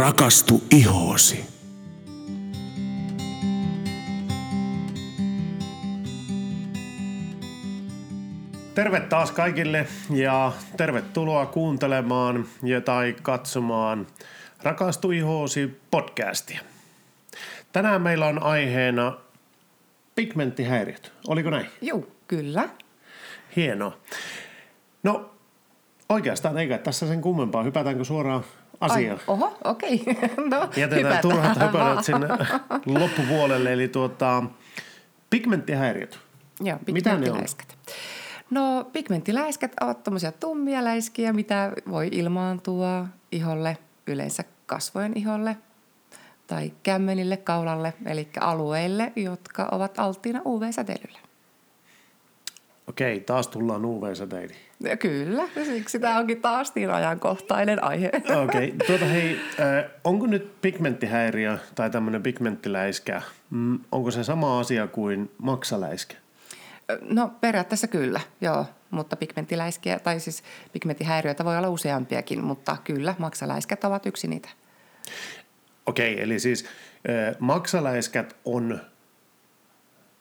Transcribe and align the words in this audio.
rakastu 0.00 0.62
ihoosi. 0.70 1.44
Terve 8.74 9.00
taas 9.00 9.30
kaikille 9.32 9.86
ja 10.10 10.52
tervetuloa 10.76 11.46
kuuntelemaan 11.46 12.44
ja 12.62 12.80
tai 12.80 13.16
katsomaan 13.22 14.06
Rakastu 14.62 15.10
ihoosi 15.10 15.80
podcastia. 15.90 16.60
Tänään 17.72 18.02
meillä 18.02 18.26
on 18.26 18.42
aiheena 18.42 19.16
pigmenttihäiriöt. 20.14 21.12
Oliko 21.28 21.50
näin? 21.50 21.66
Joo, 21.80 22.06
kyllä. 22.28 22.68
Hienoa. 23.56 23.96
No 25.02 25.30
oikeastaan 26.08 26.58
eikä 26.58 26.78
tässä 26.78 27.08
sen 27.08 27.20
kummempaa. 27.20 27.62
Hypätäänkö 27.62 28.04
suoraan 28.04 28.44
asiaan? 28.80 29.18
Ai, 29.18 29.24
oho, 29.26 29.58
okei. 29.64 30.02
Okay. 30.06 30.28
No, 30.50 30.60
Jätetään 30.76 30.90
hypätään. 30.92 31.22
turhat 31.22 31.58
höpönät 31.62 32.04
sinne 32.04 32.28
loppupuolelle. 32.86 33.72
Eli 33.72 33.88
tuota, 33.88 34.42
pigmenttihäiriöt. 35.30 36.18
Joo, 36.60 36.78
Mitä 36.86 37.10
ne 37.10 37.14
on? 37.14 37.20
pigmenttiläiskät. 37.20 37.78
No, 38.50 38.84
pigmenttiläiskät 38.92 39.72
ovat 39.80 40.04
tuommoisia 40.04 40.32
tummia 40.32 40.84
läiskiä, 40.84 41.32
mitä 41.32 41.72
voi 41.90 42.08
ilmaantua 42.12 43.06
iholle, 43.32 43.78
yleensä 44.06 44.44
kasvojen 44.66 45.12
iholle 45.16 45.56
tai 46.46 46.72
kämmenille, 46.82 47.36
kaulalle, 47.36 47.94
eli 48.06 48.28
alueille, 48.40 49.12
jotka 49.16 49.68
ovat 49.72 49.98
alttiina 49.98 50.40
UV-säteilylle. 50.46 51.18
Okei, 52.86 53.20
taas 53.20 53.48
tullaan 53.48 53.84
UV-säteiliin. 53.84 54.69
Ja 54.80 54.96
kyllä, 54.96 55.48
siksi 55.64 55.98
tämä 55.98 56.18
onkin 56.18 56.40
taas 56.40 56.74
niin 56.74 56.90
ajankohtainen 56.90 57.84
aihe. 57.84 58.10
Okei, 58.44 58.74
tuota 58.86 59.04
hei, 59.04 59.40
äh, 59.60 59.90
onko 60.04 60.26
nyt 60.26 60.60
pigmenttihäiriö 60.62 61.58
tai 61.74 61.90
tämmöinen 61.90 62.22
pigmenttiläiskä, 62.22 63.22
mm, 63.50 63.78
onko 63.92 64.10
se 64.10 64.24
sama 64.24 64.60
asia 64.60 64.86
kuin 64.86 65.30
maksaläiskä? 65.38 66.16
No 67.02 67.32
periaatteessa 67.40 67.86
kyllä, 67.86 68.20
joo. 68.40 68.66
Mutta 68.90 69.16
pigmenttiläiskiä, 69.16 69.98
tai 69.98 70.20
siis 70.20 70.42
pigmenttihäiriöitä 70.72 71.44
voi 71.44 71.56
olla 71.56 71.68
useampiakin, 71.68 72.44
mutta 72.44 72.76
kyllä, 72.84 73.14
maksaläiskät 73.18 73.84
ovat 73.84 74.06
yksi 74.06 74.28
niitä. 74.28 74.48
Okei, 75.86 76.22
eli 76.22 76.38
siis 76.38 76.64
äh, 76.64 77.36
maksaläiskät 77.38 78.36
on, 78.44 78.80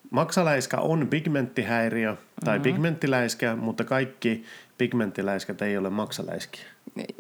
maksaläiskä 0.10 0.78
on 0.78 1.08
pigmenttihäiriö 1.08 2.16
tai 2.46 2.58
mm-hmm. 2.58 2.64
pigmenttiläiskä, 2.64 3.56
mutta 3.56 3.84
kaikki 3.84 4.44
pigmenttiläiskät 4.78 5.62
ei 5.62 5.78
ole 5.78 5.90
maksaläiskiä. 5.90 6.66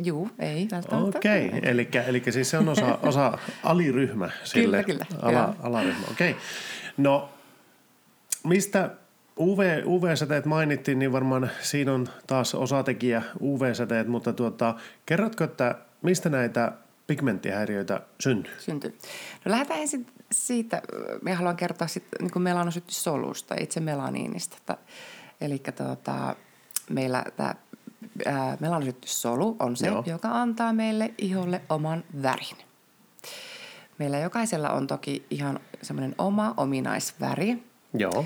Juu, 0.03 0.29
ei 0.39 0.67
välttämättä. 0.71 1.17
Okei, 1.17 1.51
eli, 1.61 1.89
eli 2.07 2.23
siis 2.29 2.49
se 2.49 2.57
on 2.57 2.69
osa, 2.69 2.99
osa 3.09 3.37
aliryhmä 3.63 4.29
sille. 4.43 4.83
kyllä, 4.83 5.05
ala, 5.21 5.39
joo. 5.39 5.55
alaryhmä, 5.63 6.05
okei. 6.11 6.35
No, 6.97 7.29
mistä 8.43 8.89
UV, 9.39 9.83
UV-säteet 9.85 10.45
mainittiin, 10.45 10.99
niin 10.99 11.11
varmaan 11.11 11.51
siinä 11.61 11.93
on 11.93 12.07
taas 12.27 12.55
osatekijä 12.55 13.21
UV-säteet, 13.41 14.07
mutta 14.07 14.33
tuota, 14.33 14.75
kerrotko, 15.05 15.43
että 15.43 15.75
mistä 16.01 16.29
näitä 16.29 16.71
pigmenttihäiriöitä 17.09 18.01
syntyy? 18.19 18.53
Syntyy. 18.59 18.97
No 19.45 19.51
lähdetään 19.51 19.79
ensin 19.79 20.07
siitä, 20.31 20.81
minä 21.21 21.35
haluan 21.35 21.55
kertoa 21.55 21.87
sitten 21.87 22.21
niin 22.21 22.31
kuin 22.31 22.43
melanosyttysolusta, 22.43 23.55
itse 23.59 23.79
melaniinista. 23.79 24.77
Eli 25.41 25.61
tuota, 25.77 26.35
meillä 26.89 27.25
tämä 27.37 27.55
melanosyttyssolu 28.59 29.55
on 29.59 29.77
se. 29.77 29.87
Joo. 29.87 30.03
joka 30.05 30.41
antaa 30.41 30.73
meille 30.73 31.13
iholle 31.17 31.61
oman 31.69 32.03
värin. 32.23 32.57
Meillä 33.97 34.19
jokaisella 34.19 34.69
on 34.69 34.87
toki 34.87 35.25
ihan 35.29 35.59
semmoinen 35.81 36.15
oma 36.17 36.53
ominaisväri, 36.57 37.63
Joo, 37.93 38.25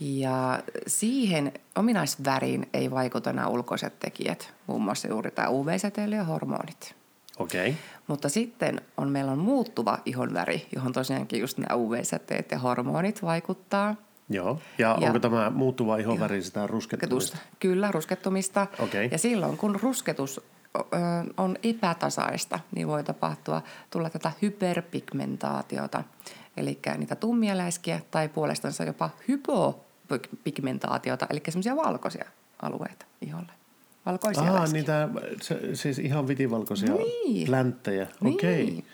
ja 0.00 0.62
siihen 0.86 1.52
ominaisväriin 1.76 2.68
ei 2.72 2.90
vaikuta 2.90 3.32
nämä 3.32 3.46
ulkoiset 3.46 3.98
tekijät, 3.98 4.54
muun 4.66 4.82
muassa 4.82 5.08
juuri 5.08 5.30
tämä 5.30 5.48
UV-säteily 5.48 6.14
ja 6.14 6.24
hormonit. 6.24 7.03
Okei. 7.38 7.76
Mutta 8.06 8.28
sitten 8.28 8.80
on, 8.96 9.08
meillä 9.08 9.32
on 9.32 9.38
muuttuva 9.38 9.98
ihonväri, 10.04 10.66
johon 10.74 10.92
tosiaankin 10.92 11.40
just 11.40 11.58
nämä 11.58 11.76
UV-säteet 11.76 12.50
ja 12.50 12.58
hormonit 12.58 13.22
vaikuttaa. 13.22 13.94
Joo, 14.28 14.60
ja, 14.78 14.96
Ja- 15.00 15.06
onko 15.06 15.18
tämä 15.18 15.50
muuttuva 15.50 15.96
ihonväri 15.96 16.42
sitä 16.42 16.66
ruskettumista? 16.66 17.36
Kyllä, 17.60 17.90
ruskettumista. 17.90 18.66
Okei. 18.78 19.08
Ja 19.12 19.18
silloin, 19.18 19.56
kun 19.56 19.80
rusketus 19.82 20.40
on 21.36 21.56
epätasaista, 21.62 22.60
niin 22.74 22.88
voi 22.88 23.04
tapahtua, 23.04 23.62
tulla 23.90 24.10
tätä 24.10 24.32
hyperpigmentaatiota, 24.42 26.04
eli 26.56 26.78
niitä 26.98 27.16
tummia 27.16 27.56
läiskiä 27.56 28.00
tai 28.10 28.28
puolestansa 28.28 28.84
jopa 28.84 29.10
hypopigmentaatiota, 29.28 31.26
eli 31.30 31.42
semmoisia 31.48 31.76
valkoisia 31.76 32.24
alueita 32.62 33.06
iholle. 33.20 33.52
Valkoisia 34.06 34.42
Ah, 34.42 34.54
läiskiä. 34.54 34.72
niitä 34.72 35.08
se, 35.42 35.60
siis 35.76 35.98
ihan 35.98 36.28
vitivalkoisia 36.28 36.94
Niin. 36.94 37.46
plänttejä. 37.46 38.06
Niin. 38.20 38.34
Okei. 38.34 38.84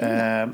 Ää, 0.00 0.48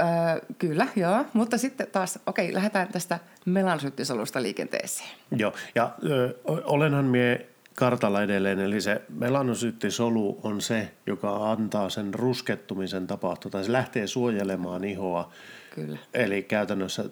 Öö, 0.00 0.40
kyllä, 0.58 0.86
joo. 0.96 1.24
Mutta 1.32 1.58
sitten 1.58 1.86
taas, 1.92 2.18
okei, 2.26 2.54
lähdetään 2.54 2.88
tästä 2.88 3.18
melanosyttisolusta 3.44 4.42
liikenteeseen. 4.42 5.08
Joo, 5.36 5.52
ja 5.74 5.90
ö, 6.10 6.34
olenhan 6.46 7.04
mie 7.04 7.46
kartalla 7.74 8.22
edelleen, 8.22 8.58
eli 8.60 8.80
se 8.80 9.02
melanosyttisolu 9.18 10.40
on 10.42 10.60
se, 10.60 10.90
joka 11.06 11.50
antaa 11.52 11.90
sen 11.90 12.14
ruskettumisen 12.14 13.06
tapahtua, 13.06 13.50
tai 13.50 13.64
se 13.64 13.72
lähtee 13.72 14.06
suojelemaan 14.06 14.84
ihoa, 14.84 15.32
Kyllä. 15.74 15.98
eli 16.14 16.42
käytännössä 16.42 17.04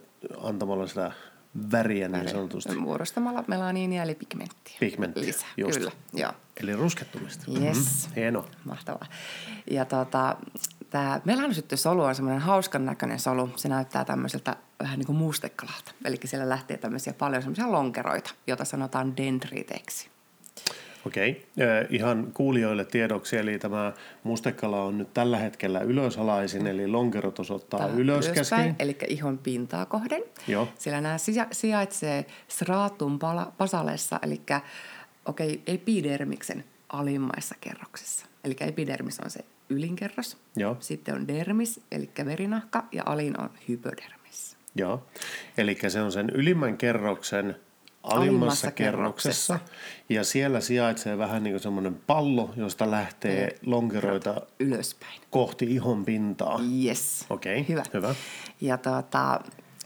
antamalla 0.42 0.86
sitä 0.86 1.12
väriä 1.72 2.08
niin 2.08 2.28
sanotusti. 2.28 2.76
Muodostamalla 2.76 3.44
melaniinia 3.46 4.02
eli 4.02 4.14
pigmenttiä. 4.14 4.76
Pigmenttiä, 4.80 5.22
Lisää, 5.22 5.48
just. 5.56 5.78
kyllä, 5.78 5.90
joo. 6.12 6.32
Eli 6.62 6.76
ruskettumista. 6.76 7.44
Yes. 7.60 8.06
Mhm, 8.06 8.14
hienoa. 8.16 8.48
Mahtavaa. 8.64 9.06
Ja 9.70 9.84
tota, 9.84 10.36
tämä 10.90 11.20
melanosyttisolu 11.24 12.02
on 12.02 12.14
semmoinen 12.14 12.42
hauskan 12.42 12.84
näköinen 12.84 13.18
solu. 13.20 13.50
Se 13.56 13.68
näyttää 13.68 14.04
tämmöiseltä 14.04 14.56
vähän 14.82 14.98
niin 14.98 15.06
kuin 15.06 15.18
mustekalalta. 15.18 15.92
Eli 16.04 16.16
siellä 16.24 16.48
lähtee 16.48 16.76
tämmöisiä 16.76 17.12
paljon 17.12 17.42
semmoisia 17.42 17.72
lonkeroita, 17.72 18.30
joita 18.46 18.64
sanotaan 18.64 19.16
dendriteiksi. 19.16 20.10
Okei, 21.06 21.46
Ö, 21.60 21.86
ihan 21.90 22.30
kuulijoille 22.34 22.84
tiedoksi, 22.84 23.36
eli 23.36 23.58
tämä 23.58 23.92
mustekala 24.22 24.82
on 24.84 24.98
nyt 24.98 25.14
tällä 25.14 25.38
hetkellä 25.38 25.80
ylösalaisin, 25.80 26.66
eli 26.66 26.86
lonkerot 26.88 27.38
osoittaa 27.38 27.80
Tää 27.80 27.88
ylöskäsin. 27.88 28.76
Eli 28.78 28.96
ihon 29.08 29.38
pintaa 29.38 29.86
kohden. 29.86 30.22
Joo. 30.48 30.68
Siellä 30.78 31.00
nämä 31.00 31.18
sija- 31.18 31.48
sijaitsee 31.52 32.26
stratum 32.48 33.18
pala- 33.18 33.52
basalessa, 33.58 34.18
eli 34.22 34.40
okei, 35.26 35.62
epidermiksen 35.66 36.64
alimmaissa 36.88 37.54
kerroksissa. 37.60 38.26
Eli 38.44 38.56
epidermis 38.60 39.20
on 39.20 39.30
se 39.30 39.40
ylinkerros. 39.68 40.36
Joo. 40.56 40.76
Sitten 40.80 41.14
on 41.14 41.28
dermis, 41.28 41.80
eli 41.92 42.10
verinahka, 42.24 42.84
ja 42.92 43.02
alin 43.06 43.40
on 43.40 43.50
hypodermis. 43.68 44.56
Joo, 44.74 45.06
eli 45.58 45.78
se 45.88 46.00
on 46.02 46.12
sen 46.12 46.30
ylimmän 46.30 46.76
kerroksen 46.76 47.56
alimmassa, 48.02 48.20
Alimmassa 48.28 48.70
kerroksessa. 48.70 49.54
kerroksessa. 49.58 49.78
Ja 50.08 50.24
siellä 50.24 50.60
sijaitsee 50.60 51.18
vähän 51.18 51.42
niin 51.42 51.52
kuin 51.52 51.62
semmoinen 51.62 51.94
pallo, 52.06 52.50
josta 52.56 52.90
lähtee 52.90 53.58
lonkeroita 53.66 54.40
Ylöspäin. 54.60 55.20
kohti 55.30 55.64
ihon 55.74 56.04
pintaa. 56.04 56.60
Yes. 56.84 57.26
Okei, 57.30 57.68
hyvä. 57.68 57.82
hyvä. 57.94 58.14
Ja 58.60 58.78
tota, 58.78 59.40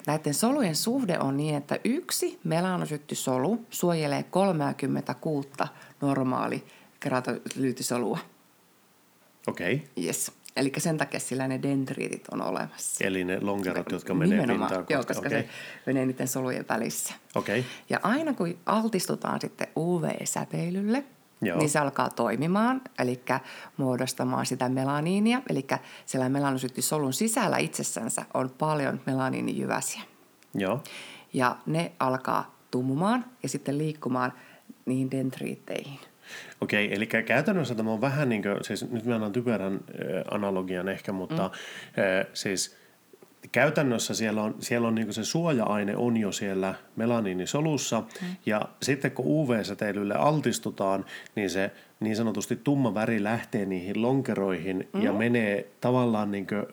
näiden 0.07 0.35
solujen 0.35 0.77
suhde 0.77 1.19
on 1.19 1.37
niin, 1.37 1.55
että 1.55 1.79
yksi 1.85 2.41
melanosyttisolu 2.45 3.67
suojelee 3.71 4.23
36 4.23 5.49
normaali 6.01 6.65
keratolyytisolua. 7.01 8.19
Okei, 9.47 9.89
Yes. 10.05 10.33
Eli 10.57 10.73
sen 10.79 10.97
takia 10.99 11.21
sillä 11.21 11.49
ne 11.49 11.63
dendriitit 11.63 12.29
on 12.33 12.43
olemassa. 12.43 13.05
eli 13.05 13.25
ne 13.25 13.39
lonkerot, 13.41 13.93
jotka 13.93 14.15
menee 14.15 14.47
pintaan 14.47 14.71
kohti. 14.71 14.93
Joo, 14.93 15.05
koska 15.05 15.27
Okei, 15.29 15.43
se 15.43 15.49
menee 15.87 16.07
niiden 16.07 16.29
solujen 16.29 16.65
välissä. 16.69 17.15
okei, 17.35 17.65
Ja 17.91 17.99
aina 18.03 18.33
kun 18.35 18.59
altistutaan 18.67 19.41
sitten 19.41 19.67
UV-säteilylle, 19.77 21.05
Joo. 21.43 21.59
niin 21.59 21.71
se 21.71 21.79
alkaa 21.79 22.11
toimimaan, 22.11 22.81
eli 22.99 23.21
muodostamaan 23.77 24.47
sitä 24.47 24.69
melaniinia. 24.69 25.43
Eli 25.51 25.67
siellä 26.07 26.29
melanosyttisolun 26.29 27.13
sisällä 27.13 27.59
itsessänsä 27.59 28.23
on 28.35 28.51
paljon 28.51 29.01
melaniinijyväsiä. 29.07 30.03
joo, 30.55 30.83
Ja 31.33 31.57
ne 31.67 31.93
alkaa 31.99 32.55
tumumaan 32.71 33.25
ja 33.43 33.49
sitten 33.49 33.79
liikkumaan 33.79 34.33
niihin 34.87 35.11
dendriitteihin. 35.11 35.99
Okei, 36.61 36.95
eli 36.95 37.07
käytännössä 37.07 37.75
tämä 37.75 37.91
on 37.91 38.01
vähän 38.01 38.29
niin 38.29 38.43
kuin, 38.43 38.57
siis 38.63 38.91
nyt 38.91 39.05
mä 39.05 39.15
annan 39.15 39.33
typerän 39.33 39.81
analogian 40.31 40.89
ehkä, 40.89 41.13
mutta 41.13 41.49
mm. 41.49 42.27
siis 42.35 42.77
käytännössä 43.53 44.15
siellä 44.15 44.43
on, 44.43 44.55
siellä 44.59 44.89
on 44.89 44.95
niin 44.95 45.13
se 45.13 45.25
suoja-aine 45.25 45.97
on 45.97 46.17
jo 46.17 46.33
siellä 46.33 46.75
melaniinisolussa 46.97 48.01
mm. 48.01 48.27
ja 48.47 48.63
sitten 48.83 49.11
kun 49.11 49.27
UV-säteilylle 49.27 50.15
altistutaan, 50.15 51.05
niin 51.35 51.51
se 51.51 51.71
niin 52.01 52.17
sanotusti 52.17 52.57
tumma 52.57 52.95
väri 52.95 53.23
lähtee 53.23 53.67
niihin 53.67 54.03
lonkeroihin 54.03 54.89
mm. 54.93 55.03
ja 55.03 55.13
menee 55.13 55.67
tavallaan 55.81 56.31
niin 56.31 56.47
kuin 56.47 56.67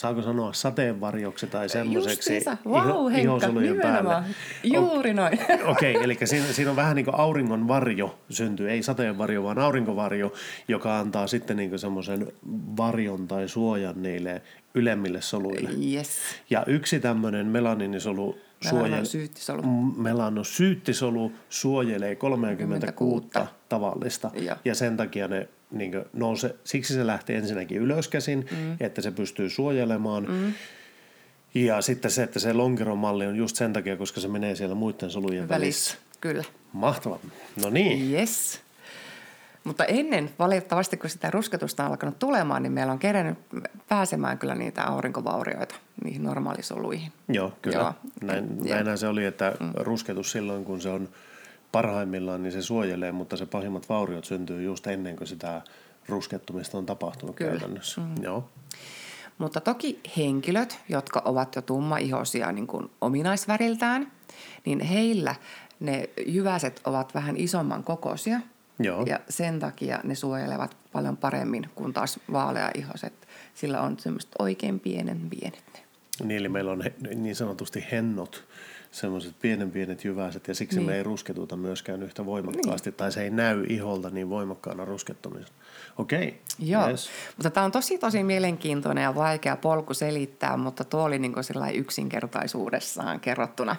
saako 0.00 0.22
sanoa 0.22 0.52
sateenvarjoksi 0.52 1.46
tai 1.46 1.68
semmoiseksi 1.68 2.40
wow, 2.66 2.88
iho, 2.88 3.08
ihosolujen 3.08 3.80
päälle. 3.82 4.14
Juuri 4.62 5.14
noin. 5.14 5.38
Okei, 5.72 5.92
okay, 5.92 6.04
eli 6.04 6.18
siinä, 6.24 6.46
siinä 6.46 6.70
on 6.70 6.76
vähän 6.76 6.96
niin 6.96 7.04
kuin 7.04 7.14
auringon 7.14 7.68
varjo 7.68 8.18
syntyy, 8.30 8.70
ei 8.70 8.82
sateenvarjo, 8.82 9.42
vaan 9.42 9.58
aurinkovarjo, 9.58 10.32
joka 10.68 10.98
antaa 10.98 11.26
sitten 11.26 11.56
niin 11.56 11.78
semmoisen 11.78 12.32
varjon 12.76 13.28
tai 13.28 13.48
suojan 13.48 14.02
niille 14.02 14.42
ylemmille 14.74 15.20
soluille. 15.20 15.70
Yes. 15.94 16.18
Ja 16.50 16.64
yksi 16.66 17.00
tämmöinen 17.00 17.46
melaniinisolu 17.46 18.38
Melanosyyttisolu. 18.72 19.62
Melanosyyttisolu 19.96 21.32
suojelee 21.48 22.16
36 22.16 23.26
tavallista. 23.68 24.30
Ja. 24.34 24.56
ja 24.64 24.74
sen 24.74 24.96
takia 24.96 25.28
ne 25.28 25.48
niin 25.70 25.92
nouse, 26.12 26.54
siksi 26.64 26.94
se 26.94 27.06
lähtee 27.06 27.36
ensinnäkin 27.36 27.78
ylöskäsin, 27.78 28.46
mm. 28.50 28.76
että 28.80 29.02
se 29.02 29.10
pystyy 29.10 29.50
suojelemaan. 29.50 30.26
Mm. 30.28 30.52
Ja 31.54 31.80
sitten 31.80 32.10
se, 32.10 32.22
että 32.22 32.38
se 32.38 32.52
lonkeron 32.52 32.98
malli 32.98 33.26
on 33.26 33.36
just 33.36 33.56
sen 33.56 33.72
takia, 33.72 33.96
koska 33.96 34.20
se 34.20 34.28
menee 34.28 34.54
siellä 34.54 34.74
muiden 34.74 35.10
solujen 35.10 35.48
välissä. 35.48 35.94
välissä. 35.94 36.18
Kyllä. 36.20 36.44
Mahtavaa. 36.72 37.18
No 37.62 37.70
niin. 37.70 38.12
Yes. 38.12 38.60
Mutta 39.64 39.84
ennen, 39.84 40.30
valitettavasti 40.38 40.96
kun 40.96 41.10
sitä 41.10 41.30
rusketusta 41.30 41.84
on 41.84 41.90
alkanut 41.90 42.18
tulemaan, 42.18 42.62
niin 42.62 42.72
meillä 42.72 42.92
on 42.92 42.98
kerennyt 42.98 43.38
pääsemään 43.88 44.38
kyllä 44.38 44.54
niitä 44.54 44.84
aurinkovaurioita 44.84 45.74
niihin 46.04 46.22
normaalisoluihin. 46.22 47.12
Joo, 47.28 47.52
kyllä. 47.62 47.76
Joo. 47.78 47.92
Näin, 48.22 48.68
näinhän 48.68 48.98
se 48.98 49.08
oli, 49.08 49.24
että 49.24 49.52
mm. 49.60 49.72
rusketus 49.76 50.32
silloin, 50.32 50.64
kun 50.64 50.80
se 50.80 50.88
on 50.88 51.08
parhaimmillaan, 51.72 52.42
niin 52.42 52.52
se 52.52 52.62
suojelee, 52.62 53.12
mutta 53.12 53.36
se 53.36 53.46
pahimmat 53.46 53.88
vauriot 53.88 54.24
syntyy 54.24 54.62
just 54.62 54.86
ennen 54.86 55.16
kuin 55.16 55.28
sitä 55.28 55.62
ruskettumista 56.08 56.78
on 56.78 56.86
tapahtunut 56.86 57.36
kyllä. 57.36 57.50
käytännössä. 57.50 58.00
Mm. 58.00 58.14
Joo. 58.22 58.48
Mutta 59.38 59.60
toki 59.60 60.00
henkilöt, 60.16 60.78
jotka 60.88 61.22
ovat 61.24 61.56
jo 61.56 61.62
tummaihoisia 61.62 62.52
niin 62.52 62.66
kuin 62.66 62.90
ominaisväriltään, 63.00 64.12
niin 64.64 64.80
heillä 64.80 65.34
ne 65.80 66.10
jyväset 66.26 66.80
ovat 66.84 67.14
vähän 67.14 67.36
isomman 67.36 67.84
kokoisia– 67.84 68.40
Joo. 68.80 69.04
Ja 69.06 69.20
sen 69.28 69.58
takia 69.58 70.00
ne 70.04 70.14
suojelevat 70.14 70.76
paljon 70.92 71.16
paremmin 71.16 71.70
kuin 71.74 71.92
taas 71.92 72.20
vaaleaihoiset. 72.32 73.12
Sillä 73.54 73.80
on 73.80 73.98
semmoiset 73.98 74.30
oikein 74.38 74.80
pienen 74.80 75.30
pienet 75.30 75.64
ne. 75.74 75.80
Niin, 76.24 76.38
eli 76.38 76.48
meillä 76.48 76.72
on 76.72 76.84
niin 77.14 77.36
sanotusti 77.36 77.84
hennot, 77.92 78.44
semmoiset 78.90 79.34
pienen 79.40 79.70
pienet 79.70 80.04
jyväiset, 80.04 80.48
ja 80.48 80.54
siksi 80.54 80.76
niin. 80.76 80.86
me 80.86 80.96
ei 80.96 81.02
rusketuta 81.02 81.56
myöskään 81.56 82.02
yhtä 82.02 82.26
voimakkaasti, 82.26 82.90
niin. 82.90 82.96
tai 82.96 83.12
se 83.12 83.22
ei 83.22 83.30
näy 83.30 83.64
iholta 83.68 84.10
niin 84.10 84.30
voimakkaana 84.30 84.84
ruskettumisen. 84.84 85.54
Okei. 85.98 86.28
Okay. 86.28 86.68
Joo, 86.68 86.88
yes. 86.88 87.10
mutta 87.36 87.50
tämä 87.50 87.64
on 87.64 87.72
tosi 87.72 87.98
tosi 87.98 88.22
mielenkiintoinen 88.22 89.02
ja 89.02 89.14
vaikea 89.14 89.56
polku 89.56 89.94
selittää, 89.94 90.56
mutta 90.56 90.84
tuo 90.84 91.02
oli 91.02 91.18
niin 91.18 91.34
yksinkertaisuudessaan 91.74 93.20
kerrottuna. 93.20 93.76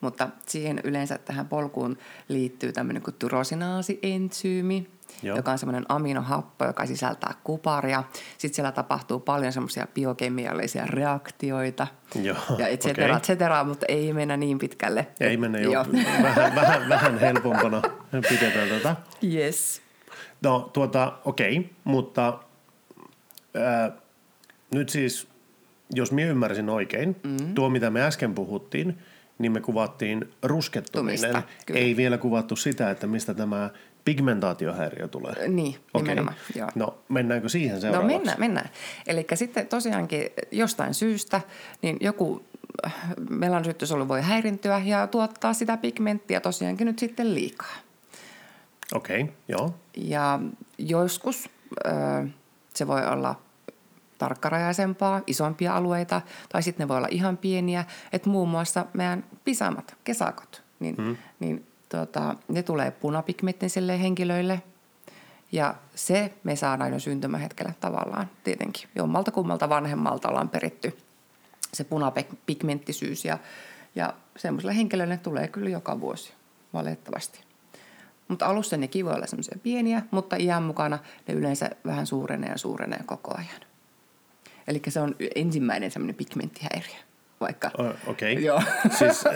Mutta 0.00 0.28
siihen 0.46 0.80
yleensä 0.84 1.18
tähän 1.18 1.48
polkuun 1.48 1.98
liittyy 2.28 2.72
tämmöinen 2.72 3.02
kuin 3.02 3.14
tyrosinaasi-entsyymi, 3.18 4.90
Joo. 5.22 5.36
joka 5.36 5.50
on 5.50 5.58
semmoinen 5.58 5.84
aminohappo, 5.88 6.64
joka 6.64 6.86
sisältää 6.86 7.34
kuparia. 7.44 8.04
Sitten 8.38 8.54
siellä 8.54 8.72
tapahtuu 8.72 9.20
paljon 9.20 9.52
semmoisia 9.52 9.86
biokemiallisia 9.94 10.86
reaktioita 10.86 11.86
Joo, 12.22 12.36
ja 12.58 12.68
et 12.68 12.80
cetera, 12.80 13.06
okay. 13.06 13.16
et 13.16 13.22
cetera, 13.24 13.64
mutta 13.64 13.86
ei 13.88 14.12
mennä 14.12 14.36
niin 14.36 14.58
pitkälle. 14.58 15.06
Ei 15.20 15.36
mennä 15.36 15.58
jo, 15.58 15.70
vähän, 16.22 16.54
vähän, 16.54 16.88
vähän 16.88 17.18
helpompana 17.18 17.82
pidetään 18.28 18.68
tätä. 18.68 18.96
Yes. 19.24 19.82
No 20.42 20.70
tuota, 20.72 21.12
okei, 21.24 21.58
okay, 21.58 21.70
mutta 21.84 22.38
ää, 23.54 23.92
nyt 24.74 24.88
siis, 24.88 25.28
jos 25.94 26.12
minä 26.12 26.30
ymmärsin 26.30 26.68
oikein, 26.68 27.16
mm. 27.22 27.54
tuo 27.54 27.70
mitä 27.70 27.90
me 27.90 28.02
äsken 28.02 28.34
puhuttiin, 28.34 28.98
niin 29.40 29.52
me 29.52 29.60
kuvattiin 29.60 30.30
ruskettuminen. 30.42 31.20
Tumista, 31.20 31.42
Ei 31.74 31.96
vielä 31.96 32.18
kuvattu 32.18 32.56
sitä, 32.56 32.90
että 32.90 33.06
mistä 33.06 33.34
tämä 33.34 33.70
pigmentaatiohäiriö 34.04 35.08
tulee. 35.08 35.48
Niin, 35.48 35.76
okay. 35.94 36.08
nimenomaan. 36.08 36.36
Joo. 36.54 36.68
No 36.74 36.98
mennäänkö 37.08 37.48
siihen 37.48 37.80
seuraavaksi? 37.80 38.12
No 38.12 38.18
mennään, 38.18 38.40
mennään. 38.40 38.70
Eli 39.06 39.26
sitten 39.34 39.66
tosiaankin 39.66 40.26
jostain 40.50 40.94
syystä 40.94 41.40
niin 41.82 41.96
joku 42.00 42.44
äh, 42.86 42.94
melanosyyttysolu 43.30 44.08
voi 44.08 44.22
häirintyä 44.22 44.82
ja 44.84 45.06
tuottaa 45.06 45.52
sitä 45.52 45.76
pigmenttiä 45.76 46.40
tosiaankin 46.40 46.86
nyt 46.86 46.98
sitten 46.98 47.34
liikaa. 47.34 47.74
Okei, 48.94 49.22
okay, 49.22 49.34
joo. 49.48 49.74
Ja 49.96 50.40
joskus 50.78 51.50
äh, 51.86 52.28
se 52.74 52.86
voi 52.86 53.06
olla 53.06 53.40
tarkkarajaisempaa, 54.20 55.20
isompia 55.26 55.76
alueita, 55.76 56.20
tai 56.48 56.62
sitten 56.62 56.84
ne 56.84 56.88
voi 56.88 56.96
olla 56.96 57.08
ihan 57.10 57.36
pieniä. 57.36 57.84
Että 58.12 58.30
muun 58.30 58.48
muassa 58.48 58.86
meidän 58.92 59.24
pisamat, 59.44 59.96
kesakot, 60.04 60.62
niin, 60.80 60.96
hmm. 60.96 61.16
niin 61.40 61.66
tota, 61.88 62.34
ne 62.48 62.62
tulee 62.62 62.90
punapigmenttisille 62.90 64.00
henkilöille. 64.00 64.62
Ja 65.52 65.74
se 65.94 66.32
me 66.44 66.56
saadaan 66.56 66.92
jo 66.92 66.98
syntymähetkellä 66.98 67.72
tavallaan 67.80 68.30
tietenkin. 68.44 68.88
Jommalta 68.94 69.30
kummalta 69.30 69.68
vanhemmalta 69.68 70.28
ollaan 70.28 70.48
peritty 70.48 70.98
se 71.74 71.84
punapigmenttisyys 71.84 73.24
ja, 73.24 73.38
ja 73.94 74.14
semmoiselle 74.36 74.76
henkilölle 74.76 75.16
tulee 75.16 75.48
kyllä 75.48 75.70
joka 75.70 76.00
vuosi 76.00 76.32
valitettavasti. 76.72 77.40
Mutta 78.28 78.46
alussa 78.46 78.76
ne 78.76 78.88
voi 79.04 79.14
olla 79.14 79.26
semmoisia 79.26 79.58
pieniä, 79.62 80.02
mutta 80.10 80.36
iän 80.36 80.62
mukana 80.62 80.98
ne 81.28 81.34
yleensä 81.34 81.70
vähän 81.86 82.06
suurenee 82.06 82.50
ja 82.50 82.58
suurenee 82.58 83.00
koko 83.06 83.34
ajan. 83.36 83.69
Eli 84.70 84.82
se 84.88 85.00
on 85.00 85.16
ensimmäinen 85.34 85.90
semmoinen 85.90 86.14
pigmenttihäiriö 86.14 86.98
vaikka. 87.40 87.70
Okei. 88.06 88.32
Okay. 88.32 88.44
Joo. 88.44 88.62
Siis, 88.98 89.26
äh, 89.26 89.34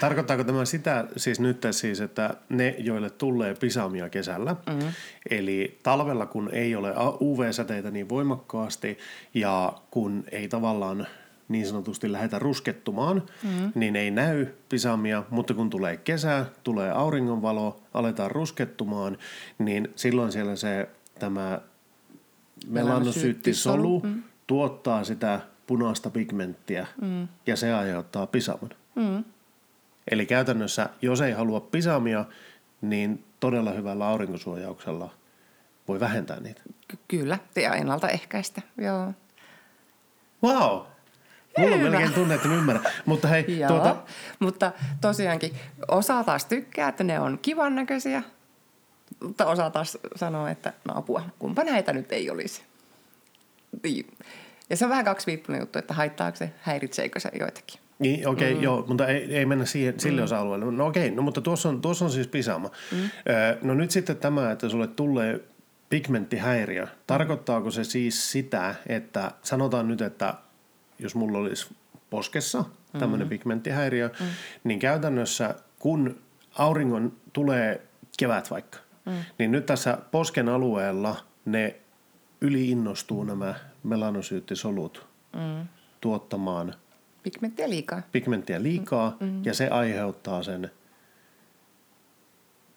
tarkoittaako 0.00 0.44
tämä 0.44 0.64
sitä 0.64 1.04
siis 1.16 1.40
nyt 1.40 1.66
siis, 1.70 2.00
että 2.00 2.34
ne, 2.48 2.74
joille 2.78 3.10
tulee 3.10 3.54
pisamia 3.54 4.08
kesällä, 4.08 4.56
mm-hmm. 4.66 4.88
eli 5.30 5.78
talvella 5.82 6.26
kun 6.26 6.50
ei 6.52 6.76
ole 6.76 6.94
UV-säteitä 7.20 7.90
niin 7.90 8.08
voimakkaasti 8.08 8.98
ja 9.34 9.72
kun 9.90 10.24
ei 10.32 10.48
tavallaan 10.48 11.06
niin 11.48 11.66
sanotusti 11.66 12.12
lähdetä 12.12 12.38
ruskettumaan, 12.38 13.22
mm-hmm. 13.42 13.72
niin 13.74 13.96
ei 13.96 14.10
näy 14.10 14.46
pisamia, 14.68 15.22
mutta 15.30 15.54
kun 15.54 15.70
tulee 15.70 15.96
kesä, 15.96 16.46
tulee 16.64 16.90
auringonvalo, 16.90 17.82
aletaan 17.94 18.30
ruskettumaan, 18.30 19.18
niin 19.58 19.92
silloin 19.96 20.32
siellä 20.32 20.56
se 20.56 20.88
tämä 21.18 21.60
melanosyyttisolu 22.66 24.00
mm. 24.00 24.22
Tuottaa 24.46 25.04
sitä 25.04 25.40
punaista 25.66 26.10
pigmenttiä 26.10 26.86
mm. 27.00 27.28
ja 27.46 27.56
se 27.56 27.74
aiheuttaa 27.74 28.26
pisaman. 28.26 28.70
Mm. 28.94 29.24
Eli 30.10 30.26
käytännössä, 30.26 30.88
jos 31.02 31.20
ei 31.20 31.32
halua 31.32 31.60
pisamia, 31.60 32.24
niin 32.80 33.24
todella 33.40 33.70
hyvällä 33.70 34.08
aurinkosuojauksella 34.08 35.10
voi 35.88 36.00
vähentää 36.00 36.40
niitä. 36.40 36.62
Ky- 36.88 36.98
kyllä, 37.08 37.38
ja 37.56 37.74
ennaltaehkäistä, 37.74 38.62
joo. 38.78 39.12
Wow, 40.42 40.86
Mulla 41.58 41.74
on 41.74 41.82
melkein 41.82 42.12
tunne, 42.12 42.34
että 42.34 42.48
ymmärrän. 42.48 42.92
Mutta 43.06 43.28
hei, 43.28 43.58
Joo, 43.58 43.68
tuota... 43.68 43.96
mutta 44.38 44.72
tosiaankin 45.00 45.56
osa 45.88 46.24
taas 46.24 46.44
tykkää, 46.44 46.88
että 46.88 47.04
ne 47.04 47.20
on 47.20 47.38
kivan 47.42 47.74
näköisiä. 47.74 48.22
Mutta 49.22 49.46
osa 49.46 49.70
taas 49.70 49.98
sanoo, 50.16 50.46
että 50.46 50.72
no 50.84 50.94
apua, 50.96 51.22
kumpa 51.38 51.64
näitä 51.64 51.92
nyt 51.92 52.12
ei 52.12 52.30
olisi. 52.30 52.62
Ja 54.70 54.76
se 54.76 54.84
on 54.84 54.90
vähän 54.90 55.04
kaksiviippunen 55.04 55.60
juttu, 55.60 55.78
että 55.78 55.94
haittaako 55.94 56.36
se, 56.36 56.50
häiritseekö 56.60 57.20
se 57.20 57.30
joitakin. 57.40 57.80
Niin, 57.98 58.28
okei, 58.28 58.48
okay, 58.48 58.58
mm. 58.58 58.62
joo, 58.62 58.84
mutta 58.88 59.06
ei, 59.06 59.36
ei 59.36 59.46
mennä 59.46 59.64
siihen, 59.64 60.00
sille 60.00 60.20
mm. 60.20 60.24
osa-alueelle. 60.24 60.72
No 60.72 60.86
okei, 60.86 61.06
okay, 61.06 61.16
no 61.16 61.22
mutta 61.22 61.40
tuossa 61.40 61.68
on, 61.68 61.80
tuossa 61.80 62.04
on 62.04 62.10
siis 62.10 62.26
pisama. 62.26 62.70
Mm. 62.92 63.10
no 63.62 63.74
nyt 63.74 63.90
sitten 63.90 64.16
tämä, 64.16 64.50
että 64.50 64.68
sulle 64.68 64.86
tulee 64.86 65.40
pigmenttihäiriö. 65.90 66.86
Tarkoittaako 67.06 67.70
se 67.70 67.84
siis 67.84 68.32
sitä, 68.32 68.74
että 68.86 69.30
sanotaan 69.42 69.88
nyt, 69.88 70.00
että 70.00 70.34
jos 70.98 71.14
mulla 71.14 71.38
olisi 71.38 71.74
poskessa 72.10 72.64
tämmöinen 72.98 73.26
mm. 73.26 73.28
pigmenttihäiriö, 73.28 74.10
mm. 74.20 74.26
niin 74.64 74.78
käytännössä 74.78 75.54
kun 75.78 76.18
auringon 76.58 77.12
tulee 77.32 77.86
kevät 78.18 78.50
vaikka, 78.50 78.78
mm. 79.06 79.12
niin 79.38 79.52
nyt 79.52 79.66
tässä 79.66 79.98
posken 80.10 80.48
alueella 80.48 81.16
ne 81.44 81.76
yliinnostuu 82.42 83.24
nämä 83.24 83.54
melanosyyttisolut 83.82 85.06
mm. 85.32 85.66
tuottamaan 86.00 86.74
pigmenttiä 87.22 87.70
liikaa. 87.70 88.02
Pigmenttiä 88.12 88.62
liikaa 88.62 89.16
mm. 89.20 89.26
mm. 89.26 89.44
ja 89.44 89.54
se 89.54 89.68
aiheuttaa 89.68 90.42
sen 90.42 90.70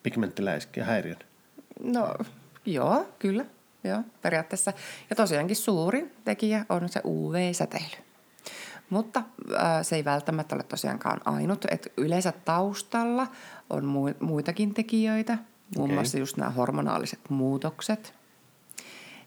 pigmenttiläiskien 0.03 0.86
häiriön. 0.86 1.19
No 1.84 2.15
joo, 2.65 3.07
kyllä. 3.19 3.45
Joo, 3.84 4.03
periaatteessa. 4.22 4.74
Ja 5.10 5.15
tosiaankin 5.15 5.55
suuri 5.55 6.12
tekijä 6.24 6.65
on 6.69 6.89
se 6.89 7.01
UV-säteily. 7.05 7.95
Mutta 8.89 9.24
ää, 9.57 9.84
se 9.84 9.95
ei 9.95 10.05
välttämättä 10.05 10.55
ole 10.55 10.63
tosiaankaan 10.63 11.22
ainut. 11.25 11.65
Et 11.72 11.93
yleensä 11.98 12.34
taustalla 12.45 13.27
on 13.69 13.84
mu- 13.84 14.25
muitakin 14.25 14.74
tekijöitä, 14.74 15.38
muun 15.75 15.86
Okei. 15.86 15.95
muassa 15.95 16.17
just 16.17 16.38
nämä 16.38 16.50
hormonaaliset 16.50 17.19
muutokset. 17.29 18.13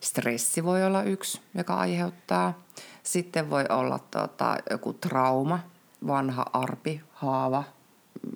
Stressi 0.00 0.64
voi 0.64 0.85
olla 0.85 1.02
yksi, 1.02 1.40
joka 1.55 1.75
aiheuttaa. 1.75 2.62
Sitten 3.02 3.50
voi 3.50 3.64
olla 3.69 3.99
tota, 3.99 4.57
joku 4.71 4.93
trauma, 4.93 5.59
vanha 6.07 6.47
arpi, 6.52 7.00
haava, 7.12 7.64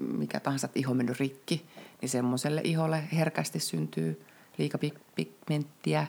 mikä 0.01 0.41
tahansa, 0.41 0.67
että 0.67 0.79
iho 0.79 0.95
mennyt 0.95 1.21
rikki, 1.21 1.67
niin 2.01 2.09
semmoiselle 2.09 2.61
iholle 2.65 3.05
herkästi 3.13 3.61
syntyy 3.61 4.27
liikapigmenttiä. 4.59 6.07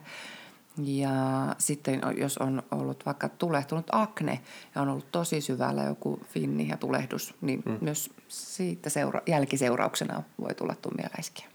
Ja 0.77 1.09
sitten 1.57 2.01
jos 2.17 2.37
on 2.37 2.63
ollut 2.71 3.05
vaikka 3.05 3.29
tulehtunut 3.29 3.85
akne 3.91 4.41
ja 4.75 4.81
on 4.81 4.89
ollut 4.89 5.11
tosi 5.11 5.41
syvällä 5.41 5.83
joku 5.83 6.19
finni 6.29 6.67
ja 6.67 6.77
tulehdus, 6.77 7.35
niin 7.41 7.63
mm. 7.65 7.77
myös 7.81 8.09
siitä 8.27 8.89
seura- 8.89 9.21
jälkiseurauksena 9.27 10.23
voi 10.41 10.55
tulla 10.55 10.75
tummialäiskiä. 10.81 11.52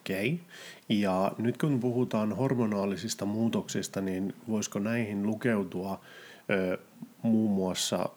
Okei. 0.00 0.40
Ja 0.88 1.32
nyt 1.38 1.56
kun 1.56 1.80
puhutaan 1.80 2.36
hormonaalisista 2.36 3.24
muutoksista, 3.24 4.00
niin 4.00 4.34
voisiko 4.48 4.78
näihin 4.78 5.26
lukeutua 5.26 6.00
ö, 6.50 6.78
muun 7.22 7.50
muassa, 7.50 8.08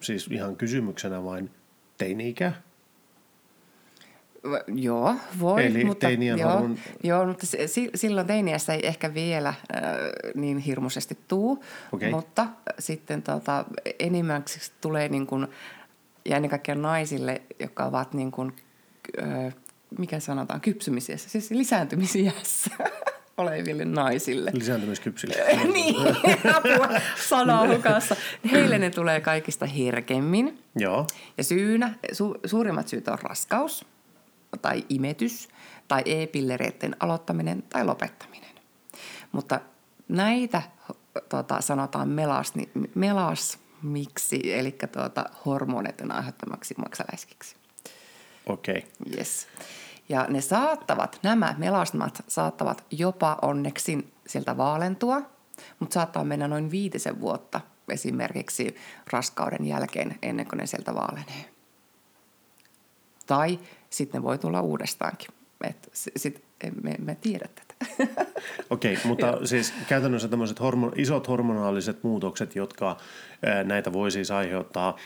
siis 0.00 0.26
ihan 0.30 0.56
kysymyksenä 0.56 1.24
vain 1.24 1.50
teini-ikä? 1.98 2.52
Joo, 4.66 5.14
voi. 5.40 5.66
Eli 5.66 5.84
mutta, 5.84 6.10
joo, 6.10 6.60
hormon- 6.60 6.78
joo, 7.02 7.26
mutta 7.26 7.46
si- 7.46 7.68
si- 7.68 7.90
silloin 7.94 8.26
teiniässä 8.26 8.74
ei 8.74 8.86
ehkä 8.86 9.14
vielä 9.14 9.48
äh, 9.48 9.54
niin 10.34 10.58
hirmuisesti 10.58 11.18
tuu, 11.28 11.64
Okei. 11.92 12.10
mutta 12.10 12.46
sitten 12.78 13.22
tota, 13.22 13.64
enimmäkseen 13.98 14.66
tulee 14.80 15.08
niin 15.08 15.26
kuin, 15.26 15.46
ja 16.24 16.36
ennen 16.36 16.50
kaikkea 16.50 16.74
naisille, 16.74 17.42
jotka 17.60 17.84
ovat 17.84 18.14
niin 18.14 18.30
kuin, 18.30 18.52
äh, 19.22 19.54
mikä 19.98 20.20
sanotaan, 20.20 20.60
kypsymisiässä, 20.60 21.28
siis 21.28 21.50
lisääntymisiässä 21.50 22.70
oleville 23.36 23.84
naisille. 23.84 24.50
Lisääntymiskypsille. 24.54 25.34
niin, 25.72 25.96
apua 26.56 27.00
sanaa 27.28 27.68
hukassa. 27.68 28.16
Heille 28.50 28.78
ne 28.78 28.90
tulee 28.90 29.20
kaikista 29.20 29.66
herkemmin. 29.66 30.62
Joo. 30.76 31.06
Ja 31.38 31.44
syynä, 31.44 31.94
su, 32.12 32.34
suurimmat 32.46 32.88
syyt 32.88 33.08
on 33.08 33.18
raskaus 33.22 33.86
tai 34.62 34.84
imetys 34.88 35.48
tai 35.88 36.02
e-pillereiden 36.06 36.96
aloittaminen 37.00 37.62
tai 37.62 37.84
lopettaminen. 37.84 38.50
Mutta 39.32 39.60
näitä 40.08 40.62
tota, 41.28 41.60
sanotaan 41.60 42.08
melasni, 42.08 42.68
melasmiksi, 42.94 44.54
eli 44.54 44.78
tuota, 44.92 45.24
hormoneiden 45.46 46.12
aiheuttamaksi 46.12 46.74
maksaläiskiksi. 46.78 47.56
Okei. 48.46 48.86
Yes. 49.16 49.46
Ja 50.08 50.26
ne 50.28 50.40
saattavat, 50.40 51.20
nämä 51.22 51.54
melasmat 51.58 52.24
saattavat 52.28 52.84
jopa 52.90 53.38
onneksi 53.42 54.12
sieltä 54.26 54.56
vaalentua, 54.56 55.22
mutta 55.78 55.94
saattaa 55.94 56.24
mennä 56.24 56.48
noin 56.48 56.70
viitisen 56.70 57.20
vuotta 57.20 57.60
esimerkiksi 57.88 58.76
raskauden 59.12 59.66
jälkeen 59.66 60.18
ennen 60.22 60.48
kuin 60.48 60.58
ne 60.58 60.66
sieltä 60.66 60.94
vaalenee. 60.94 61.50
Tai 63.26 63.58
sitten 63.90 64.20
ne 64.20 64.22
voi 64.22 64.38
tulla 64.38 64.60
uudestaankin. 64.60 65.28
Et 65.64 65.90
sit, 65.94 66.44
me 66.82 66.90
emme 66.90 67.14
tiedä 67.14 67.48
tätä. 67.54 67.65
Okei, 68.70 68.98
mutta 69.04 69.46
siis 69.46 69.74
käytännössä 69.88 70.28
tämmöiset 70.28 70.60
hormo- 70.60 70.92
isot 70.96 71.28
hormonaaliset 71.28 72.02
muutokset, 72.02 72.56
jotka 72.56 72.96
ää, 73.46 73.64
näitä 73.64 73.92
voi 73.92 74.10
siis 74.10 74.30
aiheuttaa, 74.30 74.96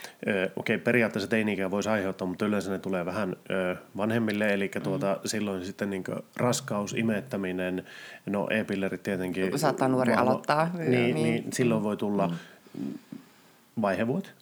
okei 0.55 0.77
periaatteessa 0.77 1.29
teini 1.29 1.71
voisi 1.71 1.89
aiheuttaa, 1.89 2.27
mutta 2.27 2.45
yleensä 2.45 2.71
ne 2.71 2.79
tulee 2.79 3.05
vähän 3.05 3.35
ää, 3.49 3.75
vanhemmille, 3.97 4.53
eli 4.53 4.71
tuota, 4.83 5.17
silloin 5.25 5.65
sitten 5.65 5.89
niin 5.89 6.03
raskaus, 6.37 6.93
imettäminen, 6.93 7.85
no 8.25 8.47
e-pillerit 8.49 9.03
tietenkin. 9.03 9.59
Saattaa 9.59 9.87
nuori 9.87 10.13
aloittaa, 10.13 10.69
Niin, 10.77 10.91
niin. 10.91 11.15
niin. 11.15 11.43
silloin 11.53 11.83
voi 11.83 11.97
tulla 11.97 12.33
vaihevuot. 13.81 14.33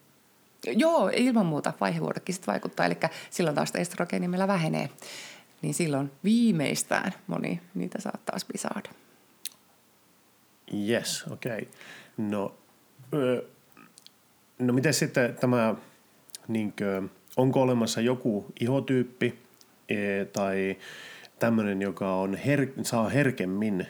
Joo, 0.68 1.12
ilman 1.16 1.46
muuta 1.46 1.74
vaihevuodetkin 1.82 2.36
sit 2.36 2.48
vaikuttaa. 2.48 2.86
Eli 2.86 2.98
silloin 3.30 3.56
taas 3.56 3.72
estrogeeni 3.76 4.28
meillä 4.28 4.48
vähenee. 4.48 4.90
Niin 5.62 5.74
silloin 5.74 6.12
viimeistään 6.24 7.14
moni 7.28 7.62
niitä 7.76 8.02
saattaa 8.02 8.38
saada. 8.56 8.90
Yes, 10.88 11.26
okei. 11.32 11.58
Okay. 11.58 11.66
No, 12.18 12.56
ö, 13.14 13.46
no 14.60 14.74
miten 14.74 14.94
sitten 14.94 15.36
tämä, 15.36 15.76
niinkö, 16.48 17.02
onko 17.38 17.62
olemassa 17.62 18.02
joku 18.02 18.46
ihotyyppi 18.60 19.40
e, 19.90 20.26
tai 20.26 20.78
tämmöinen, 21.40 21.82
joka 21.82 22.16
on 22.16 22.36
her, 22.36 22.68
saa 22.82 23.10
herkemmin 23.10 23.88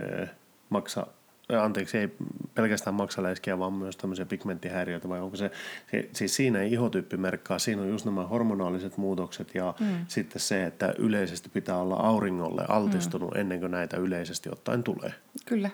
ö, 0.00 0.26
maksa, 0.68 1.06
ö, 1.06 1.17
anteeksi, 1.56 1.98
ei 1.98 2.08
pelkästään 2.54 2.94
maksaläiskiä, 2.94 3.58
vaan 3.58 3.72
myös 3.72 3.96
tämmöisiä 3.96 4.26
pigmenttihäiriöitä, 4.26 5.08
vai 5.08 5.20
onko 5.20 5.36
se, 5.36 5.50
se 5.90 6.08
siis 6.12 6.36
siinä 6.36 6.60
ei 6.60 6.72
ihotyyppi 6.72 7.16
merkkaa, 7.16 7.58
siinä 7.58 7.82
on 7.82 7.88
just 7.88 8.04
nämä 8.04 8.26
hormonaaliset 8.26 8.96
muutokset 8.96 9.54
ja 9.54 9.74
mm. 9.80 9.86
sitten 10.08 10.40
se, 10.40 10.64
että 10.64 10.94
yleisesti 10.98 11.48
pitää 11.48 11.76
olla 11.76 11.96
auringolle 11.96 12.64
altistunut 12.68 13.34
mm. 13.34 13.40
ennen 13.40 13.60
kuin 13.60 13.70
näitä 13.70 13.96
yleisesti 13.96 14.48
ottaen 14.52 14.82
tulee. 14.82 15.14
Kyllä. 15.46 15.70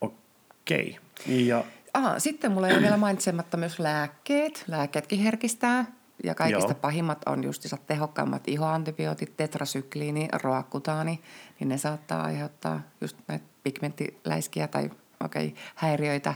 Okei. 0.00 0.98
Ja 1.26 1.64
Aha, 1.94 2.18
sitten 2.18 2.52
mulla 2.52 2.68
ei 2.68 2.74
ole 2.74 2.82
vielä 2.82 2.96
mainitsematta 2.96 3.56
myös 3.56 3.78
lääkkeet. 3.78 4.64
Lääkkeetkin 4.68 5.18
herkistää. 5.18 5.84
Ja 6.24 6.34
kaikista 6.34 6.72
Joo. 6.72 6.80
pahimmat 6.80 7.22
on 7.26 7.44
justissa 7.44 7.76
tehokkaammat 7.86 8.48
ihoantibiootit, 8.48 9.36
tetrasykliini, 9.36 10.28
roakkutaani. 10.42 11.20
Niin 11.60 11.68
ne 11.68 11.78
saattaa 11.78 12.22
aiheuttaa 12.22 12.80
just 13.00 13.16
näitä 13.28 13.53
pigmenttiläiskiä 13.64 14.68
tai 14.68 14.90
okei, 15.24 15.46
okay, 15.46 15.58
häiriöitä. 15.74 16.34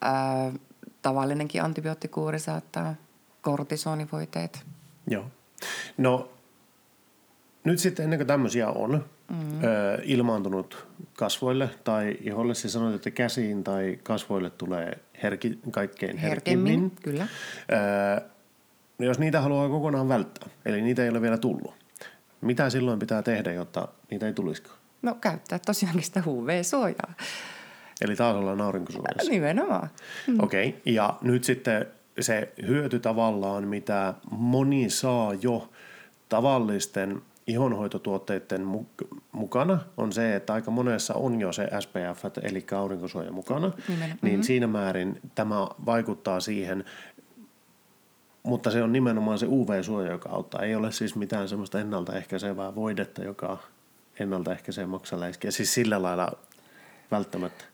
Ää, 0.00 0.52
tavallinenkin 1.02 1.62
antibioottikuuri 1.62 2.38
saattaa, 2.38 2.94
kortisonivoiteet. 3.40 4.64
Joo. 5.06 5.24
No, 5.98 6.30
nyt 7.64 7.78
sitten 7.78 8.04
ennen 8.04 8.18
kuin 8.18 8.26
tämmöisiä 8.26 8.68
on 8.68 9.04
mm. 9.30 9.64
ö, 9.64 9.98
ilmaantunut 10.02 10.86
kasvoille 11.16 11.70
tai 11.84 12.16
iholle, 12.20 12.54
siis 12.54 12.72
sanoit, 12.72 12.94
että 12.94 13.10
käsiin 13.10 13.64
tai 13.64 13.98
kasvoille 14.02 14.50
tulee 14.50 14.98
herki, 15.22 15.58
kaikkein 15.70 16.18
herkimmin. 16.18 16.66
Herkemmin, 16.66 16.96
kyllä. 17.02 17.26
Ö, 17.72 18.20
no 18.98 19.06
jos 19.06 19.18
niitä 19.18 19.40
haluaa 19.40 19.68
kokonaan 19.68 20.08
välttää, 20.08 20.48
eli 20.64 20.82
niitä 20.82 21.02
ei 21.02 21.08
ole 21.08 21.22
vielä 21.22 21.38
tullut, 21.38 21.74
mitä 22.40 22.70
silloin 22.70 22.98
pitää 22.98 23.22
tehdä, 23.22 23.52
jotta 23.52 23.88
niitä 24.10 24.26
ei 24.26 24.32
tulisikaan? 24.32 24.79
No 25.02 25.14
käyttää 25.14 25.58
tosiaankin 25.58 26.02
sitä 26.02 26.22
UV-suojaa. 26.26 27.14
Eli 28.00 28.16
taas 28.16 28.36
ollaan 28.36 28.60
aurinkosuojassa. 28.60 29.30
Nimenomaan. 29.30 29.88
Mm. 30.26 30.40
Okei, 30.40 30.68
okay. 30.68 30.80
ja 30.84 31.18
nyt 31.22 31.44
sitten 31.44 31.86
se 32.20 32.52
hyöty 32.66 32.98
tavallaan, 32.98 33.68
mitä 33.68 34.14
moni 34.30 34.90
saa 34.90 35.34
jo 35.34 35.70
tavallisten 36.28 37.22
ihonhoitotuotteiden 37.46 38.60
mu- 38.60 39.18
mukana, 39.32 39.78
on 39.96 40.12
se, 40.12 40.36
että 40.36 40.52
aika 40.52 40.70
monessa 40.70 41.14
on 41.14 41.40
jo 41.40 41.52
se 41.52 41.68
SPF, 41.80 42.24
eli 42.42 42.66
aurinkosuoja 42.78 43.32
mukana. 43.32 43.72
Nimenomaan. 43.88 44.18
Niin 44.22 44.44
siinä 44.44 44.66
määrin 44.66 45.20
tämä 45.34 45.68
vaikuttaa 45.86 46.40
siihen, 46.40 46.84
mutta 48.42 48.70
se 48.70 48.82
on 48.82 48.92
nimenomaan 48.92 49.38
se 49.38 49.46
UV-suoja, 49.46 50.10
joka 50.10 50.28
auttaa. 50.28 50.62
Ei 50.62 50.74
ole 50.74 50.92
siis 50.92 51.16
mitään 51.16 51.48
semmoista 51.48 51.80
ennaltaehkäisevää 51.80 52.74
voidetta, 52.74 53.24
joka 53.24 53.58
ennaltaehkäisee 54.20 54.86
maksaläiskiä. 54.86 55.50
Siis 55.50 55.74
sillä 55.74 56.02
lailla 56.02 56.32
välttämättä. 57.10 57.64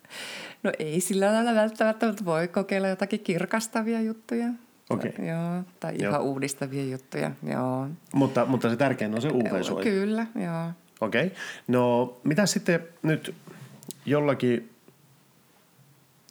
No 0.62 0.72
ei 0.78 1.00
sillä 1.00 1.32
lailla 1.32 1.54
välttämättä, 1.54 2.06
mutta 2.06 2.24
voi 2.24 2.48
kokeilla 2.48 2.88
jotakin 2.88 3.20
kirkastavia 3.20 4.00
juttuja. 4.00 4.46
Okei. 4.90 5.12
Joo, 5.18 5.62
tai 5.80 5.94
Joo. 5.98 6.10
ihan 6.10 6.22
uudistavia 6.22 6.84
juttuja, 6.84 7.30
joo. 7.42 7.88
Mutta, 8.12 8.46
mutta 8.46 8.70
se 8.70 8.76
tärkein 8.76 9.14
on 9.14 9.22
se 9.22 9.28
UV-suoja. 9.28 9.84
Kyllä, 9.84 10.26
joo. 10.34 10.70
Okei. 11.00 11.26
Okay. 11.26 11.38
No 11.68 12.16
mitä 12.24 12.46
sitten 12.46 12.80
nyt 13.02 13.34
jollakin 14.06 14.70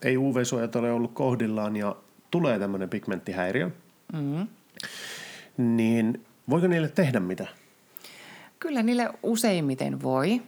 ei 0.03 0.17
UV-suojat 0.17 0.75
ole 0.75 0.91
ollut 0.91 1.11
kohdillaan 1.13 1.75
ja 1.75 1.95
tulee 2.31 2.59
tämmöinen 2.59 2.89
pigmenttihäiriö, 2.89 3.69
Mm. 4.13 4.47
niin 5.57 6.25
voiko 6.49 6.67
niille 6.67 6.87
tehdä 6.87 7.19
mitä? 7.19 7.47
Kyllä 8.65 8.83
niille 8.83 9.09
useimmiten 9.23 10.01
voi. 10.01 10.41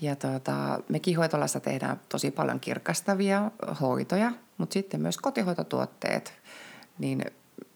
Ja 0.00 0.16
tota, 0.16 0.80
me 0.88 1.00
kihoitolassa 1.00 1.60
tehdään 1.60 2.00
tosi 2.08 2.30
paljon 2.30 2.60
kirkastavia 2.60 3.50
hoitoja, 3.80 4.32
mutta 4.58 4.72
sitten 4.72 5.00
myös 5.00 5.18
kotihoitotuotteet, 5.18 6.32
niin 6.98 7.24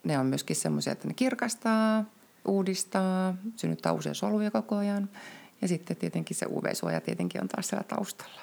ne 0.05 0.19
on 0.19 0.27
myöskin 0.27 0.57
semmoisia, 0.57 0.93
että 0.93 1.09
ne 1.09 1.15
kirkastaa, 1.15 2.05
uudistaa, 2.45 3.35
synnyttää 3.57 3.93
uusia 3.93 4.15
soluja 4.15 4.51
koko 4.51 4.77
ajan. 4.77 5.09
Ja 5.63 5.69
sitten 5.69 5.97
tietenkin 5.97 6.37
se 6.37 6.47
UV-suoja 6.47 7.01
tietenkin 7.01 7.43
on 7.43 7.49
taas 7.49 7.69
siellä 7.69 7.85
taustalla. 7.85 8.41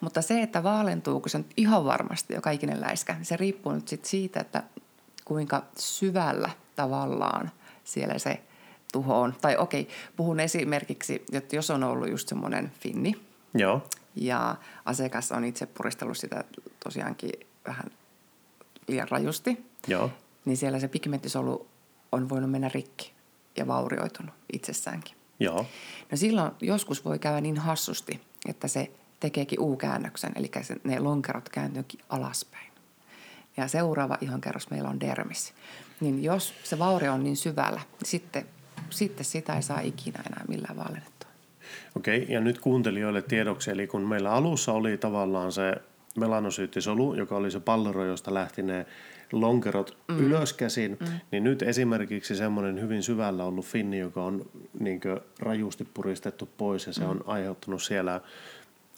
Mutta 0.00 0.22
se, 0.22 0.42
että 0.42 0.62
vaalentuuko 0.62 1.28
se 1.28 1.38
nyt 1.38 1.52
ihan 1.56 1.84
varmasti 1.84 2.34
joka 2.34 2.50
ikinen 2.50 2.80
läiskä, 2.80 3.14
niin 3.14 3.26
se 3.26 3.36
riippuu 3.36 3.72
nyt 3.72 3.88
sit 3.88 4.04
siitä, 4.04 4.40
että 4.40 4.62
kuinka 5.24 5.62
syvällä 5.78 6.50
tavallaan 6.76 7.50
siellä 7.84 8.18
se 8.18 8.40
tuho 8.92 9.20
on. 9.20 9.34
Tai 9.40 9.56
okei, 9.56 9.88
puhun 10.16 10.40
esimerkiksi, 10.40 11.24
että 11.32 11.56
jos 11.56 11.70
on 11.70 11.84
ollut 11.84 12.10
just 12.10 12.28
semmoinen 12.28 12.72
finni, 12.80 13.14
Joo. 13.54 13.82
ja 14.14 14.56
asiakas 14.84 15.32
on 15.32 15.44
itse 15.44 15.66
puristellut 15.66 16.18
sitä 16.18 16.44
tosiaankin 16.84 17.32
vähän 17.66 17.86
liian 18.88 19.08
rajusti, 19.08 19.66
Joo. 19.86 20.10
niin 20.44 20.56
siellä 20.56 20.80
se 20.80 20.88
pigmenttisolu 20.88 21.66
on 22.12 22.28
voinut 22.28 22.50
mennä 22.50 22.68
rikki 22.68 23.12
ja 23.56 23.66
vaurioitunut 23.66 24.34
itsessäänkin. 24.52 25.16
Joo. 25.40 25.66
No 26.10 26.16
silloin 26.16 26.52
joskus 26.60 27.04
voi 27.04 27.18
käydä 27.18 27.40
niin 27.40 27.58
hassusti, 27.58 28.20
että 28.48 28.68
se 28.68 28.90
tekeekin 29.20 29.60
U-käännöksen, 29.60 30.32
eli 30.36 30.50
se, 30.62 30.76
ne 30.84 31.00
lonkerot 31.00 31.48
kääntyykin 31.48 32.00
alaspäin. 32.08 32.70
Ja 33.56 33.68
seuraava 33.68 34.18
ihonkerros 34.20 34.70
meillä 34.70 34.88
on 34.88 35.00
dermis. 35.00 35.52
Niin 36.00 36.24
jos 36.24 36.54
se 36.64 36.78
vaurio 36.78 37.12
on 37.12 37.24
niin 37.24 37.36
syvällä, 37.36 37.80
niin 38.00 38.06
sitten, 38.06 38.46
sitten 38.90 39.24
sitä 39.24 39.54
ei 39.54 39.62
saa 39.62 39.80
ikinä 39.80 40.20
enää 40.26 40.44
millään 40.48 40.76
vaalennettua. 40.76 41.30
Okei, 41.96 42.26
ja 42.28 42.40
nyt 42.40 42.58
kuuntelijoille 42.58 43.22
tiedoksi, 43.22 43.70
eli 43.70 43.86
kun 43.86 44.02
meillä 44.02 44.32
alussa 44.32 44.72
oli 44.72 44.96
tavallaan 44.96 45.52
se 45.52 45.74
melanosyyttisolu, 46.18 47.14
joka 47.14 47.36
oli 47.36 47.50
se 47.50 47.60
pallero, 47.60 48.04
josta 48.04 48.34
lähti 48.34 48.62
ne 48.62 48.86
lonkerot 49.32 49.96
mm. 50.08 50.18
ylöskäsin, 50.18 50.96
mm. 51.00 51.06
niin 51.32 51.44
nyt 51.44 51.62
esimerkiksi 51.62 52.36
semmoinen 52.36 52.80
hyvin 52.80 53.02
syvällä 53.02 53.44
ollut 53.44 53.66
finni, 53.66 53.98
joka 53.98 54.24
on 54.24 54.50
niin 54.80 55.00
rajusti 55.38 55.84
puristettu 55.94 56.48
pois 56.56 56.86
ja 56.86 56.92
se 56.92 57.00
mm. 57.00 57.10
on 57.10 57.24
aiheuttanut 57.26 57.82
siellä 57.82 58.20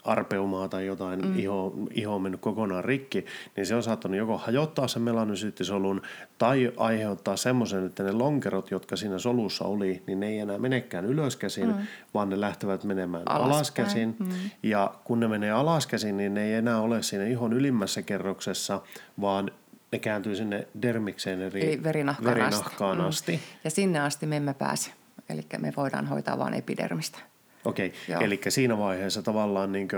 arpeumaa 0.05 0.69
tai 0.69 0.87
jotain, 0.87 1.21
mm. 1.21 1.39
iho, 1.39 1.75
iho 1.91 2.15
on 2.15 2.23
mennyt 2.23 2.41
kokonaan 2.41 2.85
rikki, 2.85 3.27
niin 3.57 3.67
se 3.67 3.75
on 3.75 3.83
saattanut 3.83 4.19
joko 4.19 4.39
hajottaa 4.39 4.89
sen 4.89 5.03
melanosyyttisolun 5.03 6.03
tai 6.39 6.73
aiheuttaa 6.77 7.37
semmoisen, 7.37 7.87
että 7.87 8.03
ne 8.03 8.13
lonkerot, 8.13 8.71
jotka 8.71 8.97
siinä 8.97 9.19
solussa 9.19 9.65
oli, 9.65 10.03
niin 10.07 10.21
ne 10.21 10.29
ei 10.29 10.39
enää 10.39 10.59
menekään 10.59 11.05
ylöskäsin, 11.05 11.67
mm. 11.69 11.87
vaan 12.15 12.29
ne 12.29 12.41
lähtevät 12.41 12.85
menemään 12.85 13.23
Alaspäin. 13.27 13.53
alaskäsin. 13.55 14.17
Mm. 14.19 14.29
Ja 14.63 14.95
kun 15.05 15.21
ne 15.21 15.29
menee 15.29 15.51
alaskäsin, 15.51 16.17
niin 16.17 16.35
ne 16.35 16.45
ei 16.45 16.55
enää 16.55 16.81
ole 16.81 17.03
siinä 17.03 17.25
ihon 17.25 17.53
ylimmässä 17.53 18.03
kerroksessa, 18.03 18.81
vaan 19.21 19.51
ne 19.93 19.99
kääntyy 19.99 20.37
sinne 20.37 20.69
dermikseen 20.83 21.43
eli, 21.43 21.67
Eli 21.67 21.83
verinahkaan, 21.83 22.35
verinahkaan 22.35 23.01
asti. 23.01 23.33
asti. 23.33 23.33
Mm. 23.33 23.59
Ja 23.65 23.71
sinne 23.71 24.01
asti 24.01 24.27
me 24.27 24.37
emme 24.37 24.55
pääse. 24.55 24.91
Eli 25.29 25.43
me 25.59 25.73
voidaan 25.77 26.07
hoitaa 26.07 26.39
vain 26.39 26.55
epidermistä. 26.55 27.19
Okei, 27.65 27.93
Joo. 28.09 28.21
eli 28.21 28.41
siinä 28.49 28.79
vaiheessa 28.79 29.23
tavallaan 29.23 29.73
niin 29.73 29.89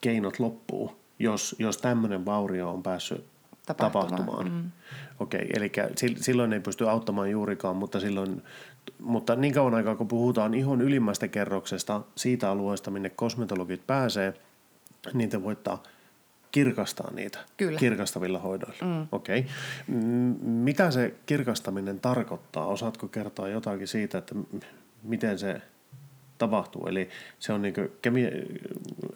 keinot 0.00 0.38
loppuu, 0.38 0.96
jos, 1.18 1.56
jos 1.58 1.78
tämmöinen 1.78 2.24
vaurio 2.24 2.70
on 2.70 2.82
päässyt 2.82 3.24
Tapahtumaan, 3.66 4.08
tapahtumaan. 4.08 4.52
Mm. 4.52 4.70
Okei, 5.20 5.46
eli 5.56 5.72
sil- 6.00 6.22
silloin 6.22 6.52
ei 6.52 6.60
pysty 6.60 6.88
auttamaan 6.88 7.30
juurikaan, 7.30 7.76
mutta, 7.76 8.00
silloin, 8.00 8.42
mutta 8.98 9.36
niin 9.36 9.54
kauan 9.54 9.74
aikaa 9.74 9.96
kun 9.96 10.08
puhutaan 10.08 10.54
ihon 10.54 10.80
ylimmästä 10.80 11.28
kerroksesta, 11.28 12.00
siitä 12.16 12.50
alueesta, 12.50 12.90
minne 12.90 13.10
kosmetologit 13.10 13.86
pääsee, 13.86 14.34
niin 15.12 15.30
te 15.30 15.42
voittaa 15.42 15.82
kirkastaa 16.52 17.10
niitä 17.14 17.38
Kyllä. 17.56 17.78
kirkastavilla 17.78 18.38
hoidoilla. 18.38 18.84
Mm. 18.84 19.06
Okei. 19.12 19.46
M- 19.86 20.46
mitä 20.46 20.90
se 20.90 21.14
kirkastaminen 21.26 22.00
tarkoittaa? 22.00 22.66
Osaatko 22.66 23.08
kertoa 23.08 23.48
jotakin 23.48 23.88
siitä, 23.88 24.18
että 24.18 24.34
m- 24.34 24.44
miten 25.02 25.38
se 25.38 25.60
tapahtuu? 26.38 26.86
Eli 26.86 27.08
se 27.38 27.52
on 27.52 27.62
niin 27.62 27.74
kemi- 28.02 28.60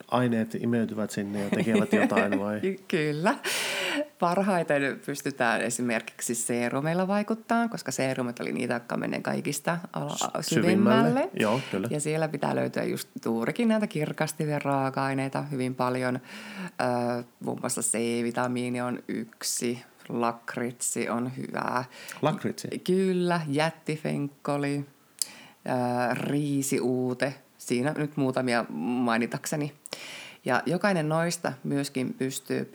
aineet 0.08 0.54
imeytyvät 0.54 1.10
sinne 1.10 1.42
ja 1.44 1.50
tekevät 1.50 1.92
jotain 1.92 2.40
vai? 2.40 2.60
Ky- 2.62 2.78
Kyllä. 2.88 3.34
Parhaiten 4.18 5.00
pystytään 5.06 5.60
esimerkiksi 5.60 6.34
seerumeilla 6.34 7.08
vaikuttaa, 7.08 7.68
koska 7.68 7.90
seerumit 7.92 8.40
oli 8.40 8.52
niitä, 8.52 8.75
jotka 8.75 8.96
menee 8.96 9.20
kaikista 9.20 9.78
ala- 9.92 10.42
syvimmälle. 10.42 11.08
syvimmälle. 11.10 11.30
Joo, 11.40 11.60
kyllä. 11.70 11.88
Ja 11.90 12.00
siellä 12.00 12.28
pitää 12.28 12.54
löytyä 12.56 12.84
just 12.84 13.08
juurikin 13.25 13.68
näitä 13.68 13.87
kirkastavia 13.87 14.58
raaka-aineita 14.58 15.42
hyvin 15.42 15.74
paljon. 15.74 16.20
Öö, 16.81 17.22
muun 17.40 17.59
muassa 17.61 17.81
C-vitamiini 17.81 18.81
on 18.81 18.98
yksi, 19.09 19.83
lakritsi 20.09 21.09
on 21.09 21.37
hyvää. 21.37 21.85
Lakritsi? 22.22 22.68
Kyllä, 22.78 23.40
jättifenkkoli, 23.48 24.85
ää, 25.68 26.14
riisiuute, 26.14 27.35
siinä 27.59 27.94
nyt 27.96 28.16
muutamia 28.16 28.64
mainitakseni. 28.68 29.72
Ja 30.44 30.62
jokainen 30.66 31.09
noista 31.09 31.52
myöskin 31.64 32.14
pystyy 32.14 32.70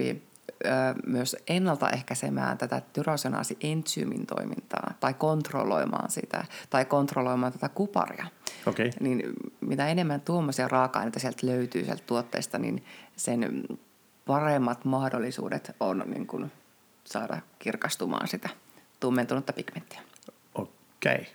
ää, 0.66 0.96
myös 1.06 1.36
ennaltaehkäisemään 1.48 2.58
tätä 2.58 2.82
tyrosenaasi-entsyymin 2.94 4.26
toimintaa 4.26 4.94
tai 5.00 5.14
kontrolloimaan 5.14 6.12
sitä 6.12 6.46
tai 6.70 6.86
kontrolloimaan 6.86 7.52
tätä 7.52 7.70
kuparia. 7.70 8.26
Okei. 8.66 8.92
Niin 9.00 9.24
mitä 9.62 9.88
enemmän 9.88 10.22
tuommoisia 10.22 10.68
raaka-aineita 10.68 11.20
sieltä 11.20 11.48
löytyy 11.48 11.86
sieltä 11.86 12.04
tuotteesta, 12.08 12.58
niin 12.58 12.84
sen 13.16 13.64
paremmat 14.26 14.86
mahdollisuudet 14.86 15.76
on 15.80 16.04
niin 16.06 16.28
kuin 16.28 16.52
saada 17.06 17.42
kirkastumaan 17.60 18.28
sitä 18.28 18.50
tummentunutta 19.00 19.54
pigmenttiä. 19.54 20.02
Okei. 20.56 21.28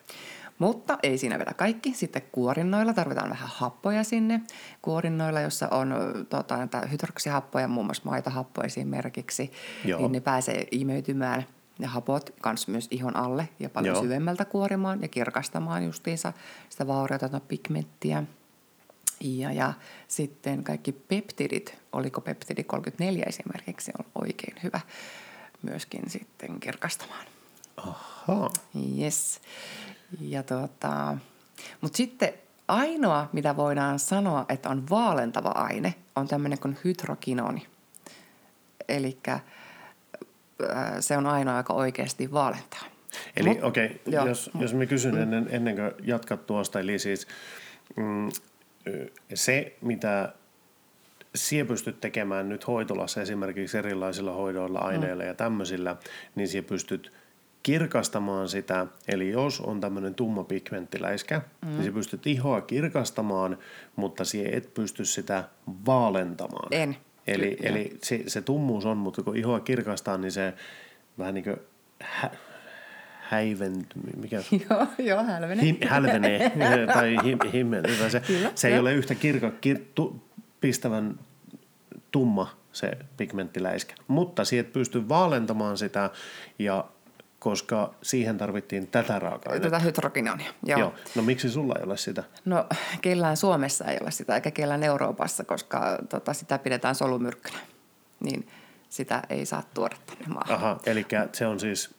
Mutta 0.59 0.99
ei 1.03 1.18
siinä 1.18 1.38
vielä 1.38 1.55
kaikki. 1.55 1.94
Sitten 1.94 2.23
kuorinnoilla 2.33 2.94
tarvitaan 2.94 3.31
vähän 3.31 3.49
happoja 3.53 4.05
sinne. 4.05 4.40
Kuorinnoilla, 4.83 5.40
jossa 5.40 5.68
on 5.68 5.94
tota, 6.29 6.57
näitä 6.57 6.81
hydroksihappoja, 6.90 7.68
muun 7.68 7.87
muassa 7.87 8.03
maitohappo 8.05 8.62
esimerkiksi, 8.62 9.53
Joo. 9.85 10.01
niin 10.01 10.12
ne 10.12 10.21
pääsee 10.21 10.66
imeytymään 10.71 11.47
ne 11.79 11.87
hapot 11.87 12.31
kans 12.40 12.68
myös 12.68 12.88
ihon 12.90 13.16
alle 13.16 13.49
ja 13.61 13.71
paljon 13.71 13.94
Joo. 13.94 14.03
syvemmältä 14.03 14.44
kuorimaan 14.44 15.03
ja 15.03 15.09
kirkastamaan 15.09 15.85
justiinsa 15.85 16.33
sitä 16.68 16.87
vaurioitonta 16.87 17.40
pigmenttiä. 17.40 18.25
Ja, 19.21 19.53
ja 19.53 19.73
sitten 20.09 20.64
kaikki 20.64 20.92
peptidit, 20.92 21.79
oliko 21.92 22.21
peptidi 22.21 22.64
34 22.64 23.25
esimerkiksi, 23.29 23.92
on 23.99 24.05
oikein 24.14 24.57
hyvä 24.62 24.81
myöskin 25.62 26.03
sitten 26.11 26.61
kirkastamaan. 26.61 27.27
Ahaa. 27.77 28.51
Yes. 28.99 29.40
Ja 30.21 30.42
tota, 30.42 31.16
mutta 31.81 31.97
sitten 31.97 32.33
ainoa, 32.68 33.29
mitä 33.33 33.57
voidaan 33.57 33.99
sanoa, 33.99 34.44
että 34.49 34.68
on 34.68 34.88
vaalentava 34.90 35.49
aine, 35.49 35.94
on 36.16 36.29
tämmöinen 36.29 36.59
kuin 36.59 36.79
hydrokinoni. 36.85 37.66
Eli 38.88 39.18
se 41.01 41.16
on 41.16 41.27
ainoa, 41.27 41.57
joka 41.57 41.73
oikeasti 41.73 42.33
vaalentaa. 42.33 42.85
Eli 43.37 43.49
Mut- 43.49 43.64
okei, 43.64 43.87
okay, 43.87 43.99
joo. 44.07 44.27
jos, 44.27 44.51
jos 44.61 44.75
mä 44.75 44.87
kysyn 44.87 45.18
ennen, 45.18 45.49
ennen 45.51 45.77
kuin 45.77 45.90
jatkat 46.03 46.47
tuosta, 46.47 46.81
eli 46.81 46.99
siis 46.99 47.27
mm, 47.97 48.29
se, 49.35 49.77
mitä 49.81 50.33
sinä 51.35 51.64
pystyt 51.64 52.01
tekemään 52.01 52.49
nyt 52.49 52.66
hoitolassa 52.66 53.23
esimerkiksi 53.23 53.79
erilaisilla 53.79 54.33
hoidoilla, 54.33 54.79
aineilla 54.79 55.25
ja 55.25 55.35
tämmöisillä, 55.35 55.97
niin 56.35 56.49
sinä 56.49 56.62
pystyt 56.62 57.12
kirkastamaan 57.62 58.49
sitä, 58.49 58.87
eli 59.09 59.31
jos 59.31 59.61
on 59.61 59.81
tämmöinen 59.81 60.14
tumma 60.14 60.44
pigmenttiläiskä, 60.44 61.38
mm. 61.38 61.68
niin 61.68 61.83
sinä 61.83 61.94
pystyt 61.94 62.27
ihoa 62.27 62.61
kirkastamaan, 62.61 63.59
mutta 63.97 64.25
sinä 64.25 64.51
et 64.53 64.75
pysty 64.75 65.05
sitä 65.05 65.44
vaalentamaan. 65.87 66.68
En. 66.71 66.97
Eli, 67.27 67.57
Kyllä. 67.57 67.71
eli 67.71 67.97
se, 68.03 68.23
se 68.27 68.42
tummuus 68.42 68.87
on, 68.87 68.97
mutta 68.97 69.23
kun 69.23 69.37
ihoa 69.37 69.61
kirkastaa, 69.61 70.18
niin 70.18 70.33
se 70.33 70.55
vähän 71.18 71.35
niin 71.35 71.44
kuin 71.44 71.57
hä, 72.03 72.31
häivent, 73.21 73.87
mikä, 74.16 74.37
joo, 74.71 74.87
joo, 74.99 75.25
hälvenen. 75.25 75.59
him, 75.59 75.77
hälvenee 75.87 76.53
tai 76.94 77.16
him, 77.25 77.38
himmentyy. 77.53 77.97
Tai 77.97 78.11
se, 78.11 78.21
Kyllä, 78.21 78.51
se 78.55 78.68
ei 78.68 78.75
joo. 78.75 78.81
ole 78.81 78.94
yhtä 78.94 79.14
kirka, 79.14 79.51
kir, 79.51 79.79
tu, 79.94 80.23
pistävän 80.61 81.18
tumma 82.11 82.59
se 82.73 82.90
pigmenttiläiskä. 83.16 83.94
Mutta 84.09 84.44
sieltä 84.44 84.71
pystyy 84.73 85.09
vaalentamaan 85.09 85.79
sitä, 85.79 86.11
ja 86.59 86.85
koska 87.38 87.94
siihen 88.03 88.38
tarvittiin 88.38 88.87
tätä 88.87 89.18
raaka-ainetta. 89.18 89.70
Tätä 89.70 89.85
hydrokinonia, 89.85 90.53
joo. 90.66 90.81
Joo. 90.81 90.94
No 91.14 91.22
miksi 91.22 91.51
sulla 91.51 91.74
ei 91.79 91.85
ole 91.85 91.96
sitä? 91.96 92.24
No 92.44 92.66
kellään 93.01 93.37
Suomessa 93.37 93.85
ei 93.85 93.98
ole 94.03 94.11
sitä, 94.11 94.35
eikä 94.35 94.51
kellään 94.51 94.83
Euroopassa, 94.83 95.44
koska 95.44 95.98
tota, 96.09 96.33
sitä 96.33 96.59
pidetään 96.59 96.94
solumyrkkynä. 96.94 97.59
Niin 98.20 98.48
sitä 98.88 99.22
ei 99.31 99.46
saa 99.46 99.62
tuoda 99.74 99.96
tänne 100.07 100.35
maahan. 100.35 100.55
Aha, 100.57 100.81
eli 100.87 101.07
se 101.33 101.46
on 101.46 101.61
siis, 101.61 101.94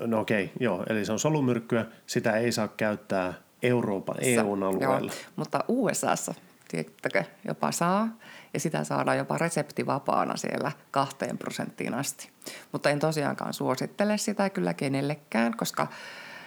no 0.00 0.20
okei, 0.20 0.52
joo, 0.60 0.84
eli 0.88 1.04
se 1.04 1.12
on 1.12 1.18
solumyrkkyä, 1.18 1.86
sitä 2.06 2.32
ei 2.32 2.52
saa 2.52 2.68
käyttää 2.68 3.34
Euroopan, 3.62 4.16
EUn 4.20 4.62
alueella. 4.62 5.12
Joo, 5.12 5.30
mutta 5.36 5.64
USAssa, 5.68 6.34
tiedättekö, 6.70 7.24
jopa 7.48 7.72
saa. 7.72 8.08
Ja 8.54 8.60
sitä 8.60 8.84
saadaan 8.84 9.18
jopa 9.18 9.38
reseptivapaana 9.38 10.36
siellä 10.36 10.72
kahteen 10.90 11.38
prosenttiin 11.38 11.94
asti. 11.94 12.28
Mutta 12.72 12.90
en 12.90 12.98
tosiaankaan 12.98 13.54
suosittele 13.54 14.18
sitä 14.18 14.50
kyllä 14.50 14.74
kenellekään, 14.74 15.56
koska 15.56 15.86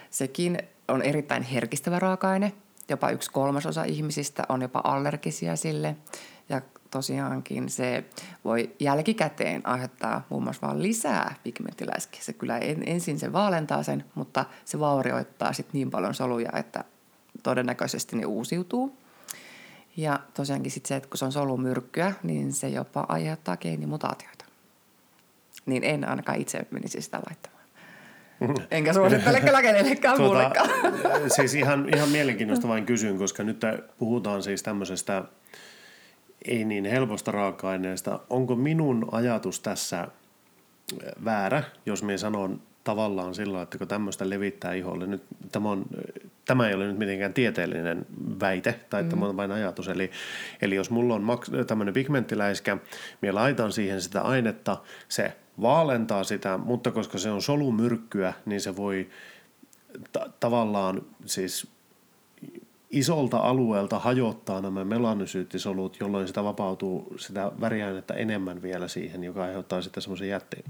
sekin 0.10 0.58
on 0.88 1.02
erittäin 1.02 1.44
herkistävä 1.44 2.00
raaka-aine. 2.00 2.54
Jopa 2.90 3.10
yksi 3.10 3.32
kolmasosa 3.32 3.84
ihmisistä 3.84 4.44
on 4.50 4.62
jopa 4.62 4.82
allergisia 4.84 5.56
sille. 5.56 5.96
Ja 6.50 6.62
tosiaankin 6.92 7.70
se 7.70 8.04
voi 8.46 8.72
jälkikäteen 8.80 9.68
aiheuttaa 9.68 10.26
muun 10.30 10.44
muassa 10.44 10.68
vaan 10.68 10.84
lisää 10.84 11.36
pigmenttiläiskiä. 11.44 12.22
Se 12.24 12.34
kyllä 12.34 12.58
en, 12.58 12.84
ensin 12.86 13.20
se 13.20 13.34
vaalentaa 13.34 13.84
sen, 13.84 14.06
mutta 14.16 14.46
se 14.66 14.80
vaurioittaa 14.80 15.54
sitten 15.54 15.74
niin 15.74 15.92
paljon 15.92 16.14
soluja, 16.14 16.50
että 16.56 16.84
todennäköisesti 17.44 18.16
ne 18.16 18.26
uusiutuu. 18.26 18.98
Ja 19.98 20.20
tosiaankin 20.34 20.72
sitten 20.72 20.88
se, 20.88 20.96
että 20.96 21.10
kun 21.10 21.18
se 21.18 21.26
on 21.26 21.32
solumyrkkyä, 21.32 22.14
niin 22.24 22.54
se 22.54 22.70
jopa 22.70 23.06
aiheuttaa 23.10 23.58
geenimutaatioita. 23.58 24.46
Niin 25.66 25.84
en 25.84 26.10
ainakaan 26.10 26.42
itse 26.42 26.68
menisi 26.72 27.02
sitä 27.02 27.18
laittamaan. 27.30 27.64
Enkä 28.72 28.94
suosittele 28.94 29.42
kyllä 29.46 29.62
kenellekään 29.62 30.18
tuota, 30.18 30.34
muullekaan. 30.34 30.70
Siis 31.36 31.56
ihan, 31.56 31.90
ihan 31.96 32.10
mielenkiintoista 32.10 32.68
vain 32.68 32.86
kysyn, 32.86 33.18
koska 33.18 33.44
nyt 33.44 33.62
puhutaan 33.98 34.44
siis 34.44 34.64
tämmöisestä 34.64 35.24
ei 36.46 36.66
niin 36.66 36.86
helposta 36.86 37.32
raaka-aineesta. 37.32 38.20
Onko 38.30 38.56
minun 38.56 39.08
ajatus 39.12 39.60
tässä 39.60 40.08
väärä, 41.26 41.64
jos 41.86 42.04
minä 42.04 42.18
sanon 42.18 42.62
tavallaan 42.84 43.36
sillä, 43.36 43.62
että 43.62 43.78
kun 43.78 43.88
tämmöistä 43.88 44.30
levittää 44.30 44.74
iholle, 44.74 45.08
nyt 45.08 45.24
tämä, 45.52 45.72
on, 45.72 45.86
tämä 46.46 46.68
ei 46.68 46.74
ole 46.74 46.88
nyt 46.88 46.98
mitenkään 46.98 47.34
tieteellinen 47.34 48.06
väite, 48.44 48.80
tai 48.90 49.04
mm. 49.04 49.10
tämä 49.10 49.26
on 49.26 49.38
vain 49.38 49.52
ajatus. 49.52 49.88
Eli, 49.88 50.12
eli 50.62 50.76
jos 50.76 50.90
mulla 50.90 51.16
on 51.16 51.24
maks- 51.24 51.66
tämmöinen 51.68 51.94
pigmenttiläiskä, 51.94 52.78
minä 53.22 53.36
laitan 53.36 53.72
siihen 53.72 54.02
sitä 54.02 54.22
ainetta, 54.22 54.78
se 55.10 55.34
vaalentaa 55.62 56.24
sitä, 56.24 56.58
mutta 56.58 56.92
koska 56.92 57.18
se 57.18 57.32
on 57.32 57.42
solumyrkkyä, 57.42 58.34
niin 58.46 58.62
se 58.62 58.76
voi 58.76 59.10
ta- 60.12 60.30
tavallaan 60.40 61.02
siis 61.26 61.68
isolta 62.94 63.38
alueelta 63.38 64.00
hajottaa 64.00 64.62
nämä 64.62 64.86
melanosyyttisolut, 64.86 65.98
jolloin 66.00 66.28
sitä 66.28 66.44
vapautuu 66.44 67.16
sitä 67.18 67.52
väriainetta 67.62 68.14
enemmän 68.14 68.62
vielä 68.62 68.88
siihen, 68.88 69.24
joka 69.24 69.44
aiheuttaa 69.44 69.82
sitten 69.82 70.04
semmoisen 70.04 70.30
jätteen 70.30 70.64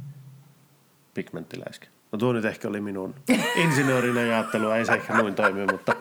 pigmenttiläisken. 1.14 1.90
No 2.12 2.18
tuo 2.18 2.34
nyt 2.34 2.46
ehkä 2.46 2.68
oli 2.68 2.82
minun 2.82 3.16
insinöörin 3.64 4.18
ajattelua, 4.18 4.78
ei 4.78 4.86
se 4.86 4.94
ehkä 4.94 5.14
noin 5.14 5.36
toimi, 5.36 5.66
mutta 5.72 5.96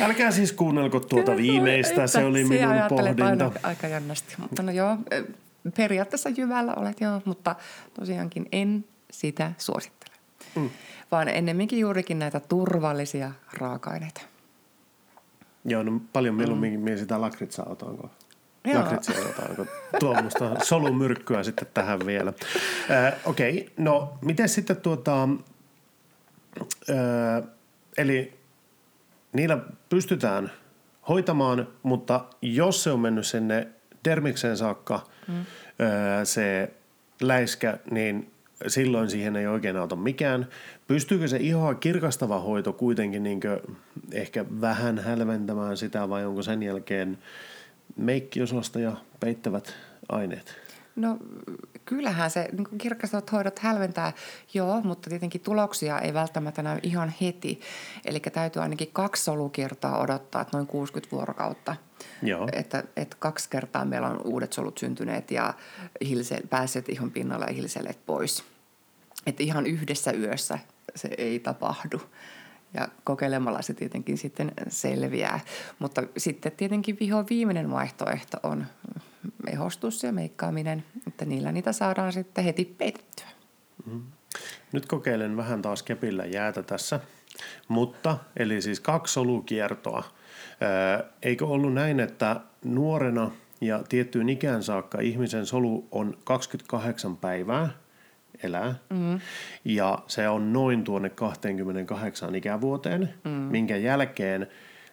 älkää 0.00 0.30
siis 0.30 0.52
kuunnelko 0.52 1.00
tuota 1.00 1.36
viimeistä, 1.36 2.06
se 2.06 2.24
oli 2.24 2.44
minun 2.44 2.74
pohdinta. 2.88 3.26
Aina 3.26 3.50
aika 3.62 3.86
jännästi, 3.86 4.34
mutta 4.38 4.62
no 4.62 4.72
joo, 4.72 4.96
periaatteessa 5.76 6.28
jyvällä 6.28 6.74
olet 6.74 7.00
joo, 7.00 7.22
mutta 7.24 7.56
tosiaankin 7.94 8.48
en 8.52 8.84
sitä 9.10 9.52
suosittele. 9.58 10.16
Mm. 10.54 10.70
Vaan 11.12 11.28
ennemminkin 11.28 11.78
juurikin 11.78 12.18
näitä 12.18 12.40
turvallisia 12.40 13.32
raaka-aineita. 13.52 14.20
Joo, 15.64 15.82
no 15.82 16.00
paljon 16.12 16.34
mieluummin 16.34 16.80
mm. 16.80 16.96
sitä 16.96 17.20
lakritsaa 17.20 17.66
otanko. 17.68 18.10
Lakritsia 18.74 19.20
otanko. 19.20 19.66
Tuommoista 20.00 20.64
solumyrkkyä 20.64 21.42
sitten 21.42 21.68
tähän 21.74 22.06
vielä. 22.06 22.32
Äh, 22.90 23.14
Okei, 23.24 23.60
okay. 23.60 23.84
no 23.84 24.18
miten 24.20 24.48
sitten 24.48 24.76
tuota, 24.76 25.28
äh, 26.90 27.48
eli 27.98 28.41
niillä 29.32 29.58
pystytään 29.88 30.50
hoitamaan, 31.08 31.68
mutta 31.82 32.24
jos 32.42 32.82
se 32.82 32.90
on 32.90 33.00
mennyt 33.00 33.26
sinne 33.26 33.68
dermikseen 34.04 34.56
saakka 34.56 35.06
mm. 35.28 35.44
se 36.24 36.70
läiskä, 37.20 37.78
niin 37.90 38.32
silloin 38.66 39.10
siihen 39.10 39.36
ei 39.36 39.46
oikein 39.46 39.76
auta 39.76 39.96
mikään. 39.96 40.48
Pystyykö 40.88 41.28
se 41.28 41.36
ihoa 41.36 41.74
kirkastava 41.74 42.40
hoito 42.40 42.72
kuitenkin 42.72 43.22
niin 43.22 43.40
ehkä 44.12 44.44
vähän 44.60 44.98
hälventämään 44.98 45.76
sitä 45.76 46.08
vai 46.08 46.26
onko 46.26 46.42
sen 46.42 46.62
jälkeen 46.62 47.18
meikkiosasta 47.96 48.80
ja 48.80 48.96
peittävät 49.20 49.74
aineet? 50.08 50.56
No 50.96 51.18
kyllähän 51.84 52.30
se 52.30 52.48
niin 52.52 52.78
kirkastavat 52.78 53.32
hoidot 53.32 53.58
hälventää, 53.58 54.12
joo, 54.54 54.80
mutta 54.80 55.10
tietenkin 55.10 55.40
tuloksia 55.40 55.98
ei 55.98 56.14
välttämättä 56.14 56.62
näy 56.62 56.78
ihan 56.82 57.14
heti. 57.20 57.60
Eli 58.04 58.20
täytyy 58.20 58.62
ainakin 58.62 58.90
kaksi 58.92 59.24
solukiertoa 59.24 59.98
odottaa, 59.98 60.42
että 60.42 60.56
noin 60.56 60.66
60 60.66 61.16
vuorokautta. 61.16 61.76
Joo. 62.22 62.48
Että, 62.52 62.84
että 62.96 63.16
kaksi 63.20 63.50
kertaa 63.50 63.84
meillä 63.84 64.08
on 64.08 64.20
uudet 64.24 64.52
solut 64.52 64.78
syntyneet 64.78 65.30
ja 65.30 65.54
hilse, 66.08 66.40
päässeet 66.50 66.88
ihon 66.88 67.10
pinnalle 67.10 67.46
ja 67.46 67.52
hilseleet 67.52 68.06
pois. 68.06 68.44
Että 69.26 69.42
ihan 69.42 69.66
yhdessä 69.66 70.12
yössä 70.12 70.58
se 70.96 71.08
ei 71.18 71.38
tapahdu. 71.38 72.00
Ja 72.74 72.88
kokeilemalla 73.04 73.62
se 73.62 73.74
tietenkin 73.74 74.18
sitten 74.18 74.52
selviää. 74.68 75.40
Mutta 75.78 76.02
sitten 76.16 76.52
tietenkin 76.52 76.96
viho 77.00 77.24
viimeinen 77.30 77.70
vaihtoehto 77.70 78.38
on 78.42 78.66
ehostus 79.52 80.02
ja 80.02 80.12
meikkaaminen, 80.12 80.84
että 81.06 81.24
niillä 81.24 81.52
niitä 81.52 81.72
saadaan 81.72 82.12
sitten 82.12 82.44
heti 82.44 82.64
peitettyä. 82.78 83.26
Mm. 83.86 84.02
Nyt 84.72 84.86
kokeilen 84.86 85.36
vähän 85.36 85.62
taas 85.62 85.82
kepillä 85.82 86.24
jäätä 86.24 86.62
tässä, 86.62 87.00
mutta 87.68 88.18
eli 88.36 88.62
siis 88.62 88.80
kaksi 88.80 89.14
solukiertoa. 89.14 90.04
Eikö 91.22 91.46
ollut 91.46 91.74
näin, 91.74 92.00
että 92.00 92.40
nuorena 92.64 93.30
ja 93.60 93.82
tiettyyn 93.88 94.28
ikään 94.28 94.62
saakka 94.62 95.00
ihmisen 95.00 95.46
solu 95.46 95.88
on 95.90 96.18
28 96.24 97.16
päivää 97.16 97.68
elää. 98.42 98.74
Mm. 98.90 99.20
Ja 99.64 99.98
se 100.06 100.28
on 100.28 100.52
noin 100.52 100.84
tuonne 100.84 101.10
28 101.10 102.34
ikävuoteen, 102.34 103.14
mm. 103.24 103.30
minkä 103.30 103.76
jälkeen 103.76 104.46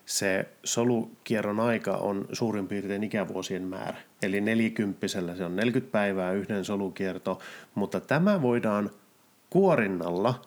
se 0.10 0.46
solukierron 0.64 1.60
aika 1.60 1.98
on 1.98 2.28
suurin 2.34 2.68
piirtein 2.68 3.04
ikävuosien 3.04 3.64
määrä. 3.64 3.98
Eli 4.24 4.42
nelikymppisellä 4.42 5.36
se 5.36 5.46
on 5.46 5.56
40 5.56 5.92
päivää 5.92 6.32
yhden 6.32 6.66
solukierto, 6.66 7.40
mutta 7.76 8.00
tämä 8.00 8.42
voidaan 8.42 8.90
kuorinnalla 9.50 10.42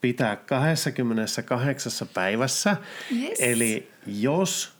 pitää 0.00 0.36
28 0.36 1.92
päivässä. 2.14 2.76
Yes. 3.20 3.38
Eli 3.40 3.90
jos 4.06 4.72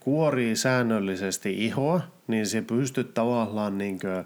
kuorii 0.00 0.56
säännöllisesti 0.56 1.64
ihoa, 1.64 2.00
niin 2.26 2.46
se 2.46 2.62
pystyt 2.62 3.14
tavallaan 3.14 3.78
niin 3.78 4.00
kuin, 4.00 4.24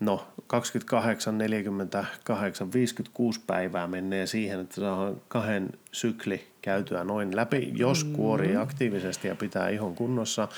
no 0.00 0.28
28, 0.46 1.38
48, 1.38 2.72
56 2.72 3.40
päivää 3.46 3.86
menee 3.86 4.26
siihen, 4.26 4.60
että 4.60 4.74
saadaan 4.74 5.20
kahden 5.28 5.70
sykli 5.92 6.46
käytyä 6.68 7.04
noin 7.04 7.36
läpi, 7.36 7.72
jos 7.76 8.04
kuorii 8.04 8.56
aktiivisesti 8.56 9.28
ja 9.28 9.34
pitää 9.34 9.68
ihon 9.68 9.94
kunnossa. 9.94 10.48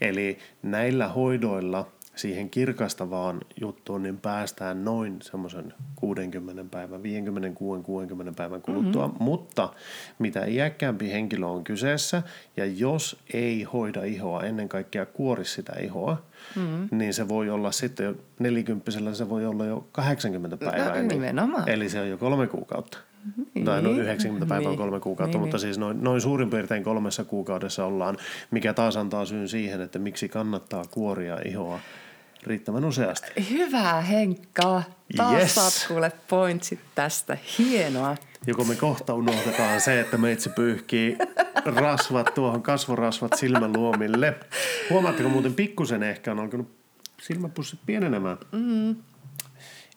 Eli 0.00 0.38
näillä 0.62 1.08
hoidoilla 1.08 1.88
siihen 2.16 2.50
kirkastavaan 2.50 3.40
juttuun, 3.60 4.02
niin 4.02 4.18
päästään 4.18 4.84
noin 4.84 5.22
semmoisen 5.22 5.74
60 5.96 6.64
päivän, 6.70 7.00
56-60 7.00 7.04
päivän 8.36 8.62
kuluttua. 8.62 9.06
Mm-hmm. 9.06 9.24
Mutta 9.24 9.72
mitä 10.18 10.44
iäkkäämpi 10.44 11.10
henkilö 11.12 11.46
on 11.46 11.64
kyseessä, 11.64 12.22
ja 12.56 12.64
jos 12.66 13.16
ei 13.34 13.62
hoida 13.62 14.04
ihoa, 14.04 14.42
ennen 14.42 14.68
kaikkea 14.68 15.06
kuori 15.06 15.44
sitä 15.44 15.72
ihoa, 15.80 16.22
mm-hmm. 16.56 16.98
niin 16.98 17.14
se 17.14 17.28
voi 17.28 17.50
olla 17.50 17.72
sitten 17.72 18.06
jo 18.06 18.14
nelikymppisellä, 18.38 19.14
se 19.14 19.28
voi 19.28 19.46
olla 19.46 19.66
jo 19.66 19.88
80 19.92 20.56
päivää. 20.56 21.02
No, 21.02 21.08
nimenomaan. 21.08 21.68
Eli 21.68 21.88
se 21.88 22.00
on 22.00 22.08
jo 22.08 22.18
kolme 22.18 22.46
kuukautta. 22.46 22.98
Niin. 23.54 23.64
Tai 23.64 23.82
no 23.82 23.90
90 23.90 24.46
päivää 24.46 24.70
on 24.70 24.76
kolme 24.76 25.00
kuukautta, 25.00 25.38
niin, 25.38 25.40
mutta 25.40 25.56
niin. 25.56 25.60
siis 25.60 25.78
noin, 25.78 26.04
noin 26.04 26.20
suurin 26.20 26.50
piirtein 26.50 26.84
kolmessa 26.84 27.24
kuukaudessa 27.24 27.84
ollaan, 27.84 28.16
mikä 28.50 28.72
taas 28.72 28.96
antaa 28.96 29.26
syyn 29.26 29.48
siihen, 29.48 29.80
että 29.80 29.98
miksi 29.98 30.28
kannattaa 30.28 30.84
kuoria 30.90 31.38
ihoa 31.44 31.80
riittävän 32.46 32.84
useasti. 32.84 33.32
Hyvä 33.50 34.00
Henkka. 34.00 34.82
Taas 35.16 35.34
yes. 35.34 35.54
saat 35.54 35.84
kuule 35.88 36.12
pointsit 36.28 36.80
tästä. 36.94 37.38
Hienoa. 37.58 38.16
Joko 38.46 38.64
me 38.64 38.74
kohta 38.74 39.14
unohdetaan 39.14 39.80
se, 39.80 40.00
että 40.00 40.18
meitsi 40.18 40.50
pyyhkii 40.50 41.18
rasvat 41.64 42.34
tuohon 42.34 42.62
kasvorasvat 42.62 43.32
silmäluomille. 43.36 44.34
Huomaatteko 44.90 45.28
muuten 45.28 45.54
pikkusen 45.54 46.02
ehkä 46.02 46.32
on 46.32 46.40
alkanut 46.40 46.70
silmäpussit 47.22 47.80
pienenemään? 47.86 48.38
Mm. 48.52 48.96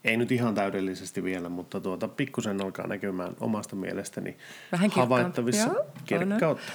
Ei 0.04 0.18
nyt 0.18 0.32
ihan 0.32 0.56
täydellisesti 0.56 1.24
vielä, 1.24 1.50
mutta 1.50 1.80
tuota, 1.82 2.08
pikkusen 2.08 2.62
alkaa 2.62 2.88
näkymään 2.88 3.36
omasta 3.40 3.76
mielestäni 3.76 4.38
Vähän 4.72 4.92
havaittavissa 4.92 5.76
kirkkautta. 6.06 6.72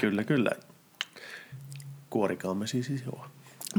Kyllä, 0.00 0.24
kyllä. 0.24 0.50
Kuorikaamme 2.10 2.66
siis 2.66 3.04
joo. 3.06 3.26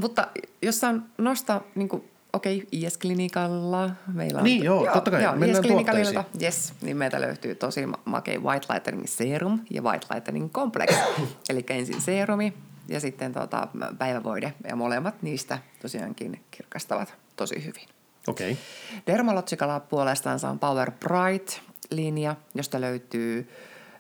Mutta 0.02 0.28
jos 0.62 0.80
saan 0.80 1.06
nostaa, 1.18 1.64
niin 1.76 1.90
kuin, 1.90 2.04
okei, 2.36 2.58
okay, 2.58 2.68
IS-klinikalla 2.72 3.92
meillä 4.14 4.38
on... 4.38 4.44
Niin, 4.44 4.64
joo, 4.64 4.86
joo 4.86 4.94
totta 4.94 5.12
kai, 5.12 5.24
joo, 5.24 5.36
mennään 5.36 5.64
tuotteisiin. 5.64 6.24
Yes, 6.42 6.74
niin 6.82 6.98
meiltä 6.98 7.22
löytyy 7.22 7.56
tosi 7.56 7.82
makea 8.06 8.40
White 8.40 8.74
Lightening 8.74 9.08
Serum 9.08 9.60
ja 9.70 9.82
White 9.82 10.08
Lightening 10.14 10.52
Complex. 10.52 10.96
Eli 11.50 11.66
ensin 11.70 12.02
serumi 12.02 12.54
ja 12.88 13.00
sitten 13.00 13.34
tota, 13.34 13.68
päivävoide 13.98 14.54
ja 14.70 14.76
molemmat 14.76 15.22
niistä 15.22 15.60
tosiaankin 15.82 16.44
kirkastavat 16.52 17.14
tosi 17.36 17.66
hyvin. 17.66 17.88
Okei. 18.28 18.52
Okay. 18.52 18.64
Dermalogicalla 19.08 19.80
puolestaan 19.80 20.40
on 20.50 20.60
Power 20.60 20.92
Bright-linja, 20.92 22.36
josta 22.56 22.82
löytyy 22.82 23.50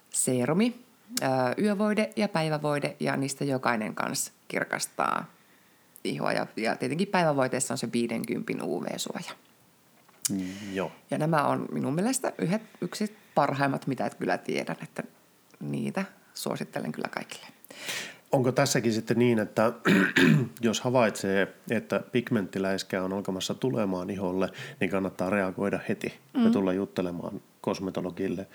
serumi, 0.09 0.79
yövoide 1.61 2.09
ja 2.15 2.27
päivävoide 2.27 2.95
ja 2.99 3.17
niistä 3.17 3.45
jokainen 3.45 3.95
kanssa 3.95 4.31
kirkastaa 4.47 5.34
ihoa. 6.05 6.31
Ja, 6.31 6.47
ja 6.55 6.75
tietenkin 6.75 7.07
päivävoiteessa 7.07 7.73
on 7.73 7.77
se 7.77 7.89
50 7.93 8.63
UV-suoja. 8.63 9.31
Mm, 10.31 10.73
joo. 10.73 10.91
Ja 11.11 11.17
nämä 11.17 11.43
on 11.43 11.65
minun 11.71 11.95
mielestä 11.95 12.33
yhdet, 12.37 12.61
yksi 12.81 13.17
parhaimmat, 13.35 13.87
mitä 13.87 14.05
et 14.05 14.15
kyllä 14.15 14.37
tiedän, 14.37 14.75
että 14.83 15.03
niitä 15.59 16.05
suosittelen 16.33 16.91
kyllä 16.91 17.07
kaikille. 17.11 17.47
Onko 18.31 18.51
tässäkin 18.51 18.93
sitten 18.93 19.19
niin, 19.19 19.39
että 19.39 19.73
jos 20.61 20.81
havaitsee, 20.81 21.55
että 21.69 22.01
pigmenttiläiskä 22.11 23.03
on 23.03 23.13
alkamassa 23.13 23.53
tulemaan 23.53 24.09
iholle, 24.09 24.49
niin 24.79 24.91
kannattaa 24.91 25.29
reagoida 25.29 25.79
heti 25.89 26.13
mm. 26.33 26.43
ja 26.45 26.51
tulla 26.51 26.73
juttelemaan 26.73 27.41
kosmetologille, 27.61 28.47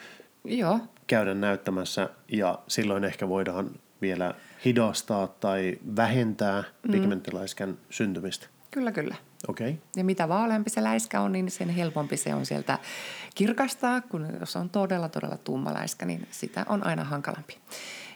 Joo, 0.45 0.79
käydä 1.07 1.35
näyttämässä 1.35 2.11
ja 2.29 2.59
silloin 2.69 3.05
ehkä 3.05 3.29
voidaan 3.29 3.71
vielä 4.03 4.35
hidastaa 4.65 5.27
tai 5.27 5.79
vähentää 5.97 6.65
mm. 6.83 6.93
pigmenttiläiskän 6.93 7.79
syntymistä. 7.91 8.47
kyllä 8.71 8.93
kyllä. 8.93 9.15
Okei. 9.49 9.71
Okay. 9.71 9.81
Ja 9.97 10.05
mitä 10.05 10.29
vaaleampi 10.29 10.71
se 10.71 10.83
läiskä 10.83 11.21
on, 11.21 11.33
niin 11.33 11.51
sen 11.51 11.69
helpompi 11.69 12.17
se 12.17 12.35
on 12.35 12.47
sieltä 12.47 12.79
kirkastaa, 13.35 14.01
kun 14.01 14.27
jos 14.41 14.57
on 14.57 14.71
todella, 14.71 15.09
todella 15.09 15.37
tumma 15.37 15.75
läiskä, 15.75 16.07
niin 16.07 16.29
sitä 16.31 16.67
on 16.69 16.87
aina 16.87 17.05
hankalampi. 17.05 17.59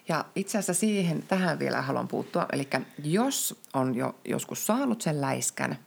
Ja 0.08 0.24
itse 0.34 0.58
asiassa 0.58 0.80
siihen, 0.80 1.22
tähän 1.22 1.58
vielä 1.58 1.82
haluan 1.82 2.08
puuttua. 2.08 2.46
Eli 2.52 2.68
jos 3.04 3.60
on 3.74 3.94
jo 3.94 4.14
joskus 4.24 4.66
saanut 4.66 5.02
sen 5.02 5.20
läiskän 5.20 5.78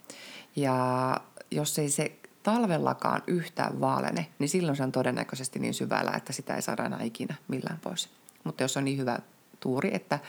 ja 0.55 1.17
jos 1.51 1.79
ei 1.79 1.89
se 1.89 2.11
talvellakaan 2.43 3.23
yhtään 3.27 3.79
vaalene, 3.79 4.27
niin 4.39 4.49
silloin 4.49 4.77
se 4.77 4.83
on 4.83 4.91
todennäköisesti 4.91 5.59
niin 5.59 5.73
syvällä, 5.73 6.11
että 6.11 6.33
sitä 6.33 6.55
ei 6.55 6.61
saada 6.61 6.85
enää 6.85 7.03
ikinä 7.03 7.35
millään 7.47 7.79
pois. 7.83 8.09
Mutta 8.43 8.63
jos 8.63 8.77
on 8.77 8.85
niin 8.85 8.97
hyvä 8.97 9.19
tuuri, 9.59 9.89
että 9.93 10.19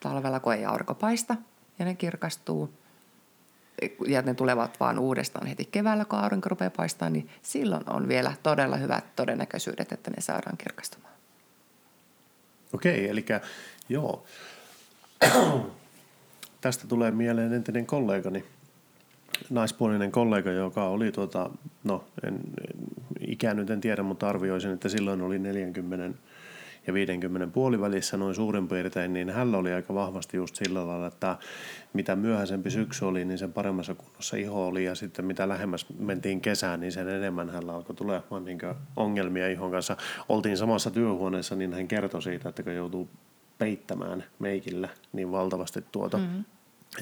talvella 0.00 0.40
kun 0.40 0.54
ei 0.54 0.64
aurinko 0.64 0.94
paista 0.94 1.36
ja 1.78 1.84
ne 1.84 1.94
kirkastuu 1.94 2.70
ja 4.06 4.22
ne 4.22 4.34
tulevat 4.34 4.80
vaan 4.80 4.98
uudestaan 4.98 5.46
heti 5.46 5.64
keväällä, 5.64 6.04
kun 6.04 6.18
aurinko 6.18 6.48
rupeaa 6.48 6.70
paistamaan, 6.76 7.12
niin 7.12 7.28
silloin 7.42 7.90
on 7.90 8.08
vielä 8.08 8.32
todella 8.42 8.76
hyvät 8.76 9.16
todennäköisyydet, 9.16 9.92
että 9.92 10.10
ne 10.10 10.20
saadaan 10.20 10.56
kirkastumaan. 10.56 11.14
Okei, 12.72 13.08
eli 13.08 13.24
joo. 13.88 14.24
Tästä 16.60 16.86
tulee 16.88 17.10
mieleen 17.10 17.52
entinen 17.52 17.86
kollegani, 17.86 18.44
naispuolinen 19.50 20.12
kollega, 20.12 20.50
joka 20.50 20.84
oli 20.84 21.12
tuota, 21.12 21.50
no 21.84 22.04
en, 22.26 22.40
en, 23.44 23.56
nyt 23.56 23.70
en 23.70 23.80
tiedä, 23.80 24.02
mutta 24.02 24.28
arvioisin, 24.28 24.72
että 24.72 24.88
silloin 24.88 25.22
oli 25.22 25.38
40 25.38 26.18
ja 26.86 26.94
50 26.94 27.46
puolivälissä 27.54 28.16
noin 28.16 28.34
suurin 28.34 28.68
piirtein, 28.68 29.12
niin 29.12 29.30
hänellä 29.30 29.58
oli 29.58 29.72
aika 29.72 29.94
vahvasti 29.94 30.36
just 30.36 30.56
sillä 30.56 30.86
lailla, 30.86 31.06
että 31.06 31.36
mitä 31.92 32.16
myöhäisempi 32.16 32.70
syksy 32.70 33.04
oli, 33.04 33.24
niin 33.24 33.38
sen 33.38 33.52
paremmassa 33.52 33.94
kunnossa 33.94 34.36
iho 34.36 34.66
oli 34.66 34.84
ja 34.84 34.94
sitten 34.94 35.24
mitä 35.24 35.48
lähemmäs 35.48 35.86
mentiin 35.98 36.40
kesään, 36.40 36.80
niin 36.80 36.92
sen 36.92 37.08
enemmän 37.08 37.50
hänellä 37.50 37.74
alkoi 37.74 37.96
tulemaan 37.96 38.44
niin 38.44 38.58
ongelmia 38.96 39.48
ihon 39.48 39.70
kanssa. 39.70 39.96
Oltiin 40.28 40.56
samassa 40.56 40.90
työhuoneessa, 40.90 41.56
niin 41.56 41.72
hän 41.72 41.88
kertoi 41.88 42.22
siitä, 42.22 42.48
että 42.48 42.62
kun 42.62 42.74
joutuu 42.74 43.08
peittämään 43.58 44.24
meikillä 44.38 44.88
niin 45.12 45.32
valtavasti 45.32 45.84
tuota, 45.92 46.18
mm-hmm. 46.18 46.44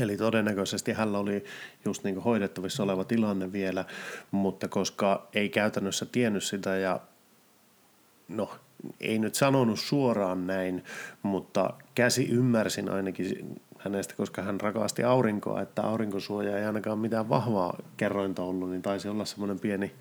Eli 0.01 0.17
todennäköisesti 0.17 0.93
hänellä 0.93 1.19
oli 1.19 1.45
just 1.85 2.05
niin 2.05 2.23
hoidettavissa 2.23 2.83
oleva 2.83 3.05
tilanne 3.05 3.53
vielä, 3.53 3.85
mutta 4.31 4.69
koska 4.69 5.29
ei 5.35 5.49
käytännössä 5.49 6.07
tiennyt 6.07 6.45
sitä 6.45 6.77
ja 6.77 7.01
no 8.29 8.51
ei 9.01 9.19
nyt 9.19 9.35
sanonut 9.35 9.81
suoraan 9.81 10.47
näin, 10.47 10.85
mutta 11.23 11.71
käsi 11.95 12.29
ymmärsin 12.31 12.91
ainakin 12.91 13.61
hänestä, 13.79 14.15
koska 14.17 14.43
hän 14.43 14.61
rakasti 14.61 15.05
aurinkoa, 15.05 15.63
että 15.63 15.83
aurinkosuoja 15.83 16.59
ei 16.59 16.65
ainakaan 16.65 16.99
mitään 16.99 17.29
vahvaa 17.29 17.79
kerrointa 17.97 18.43
ollut, 18.43 18.71
niin 18.71 18.83
taisi 18.83 19.09
olla 19.09 19.25
semmoinen 19.25 19.61
pieni 19.61 19.93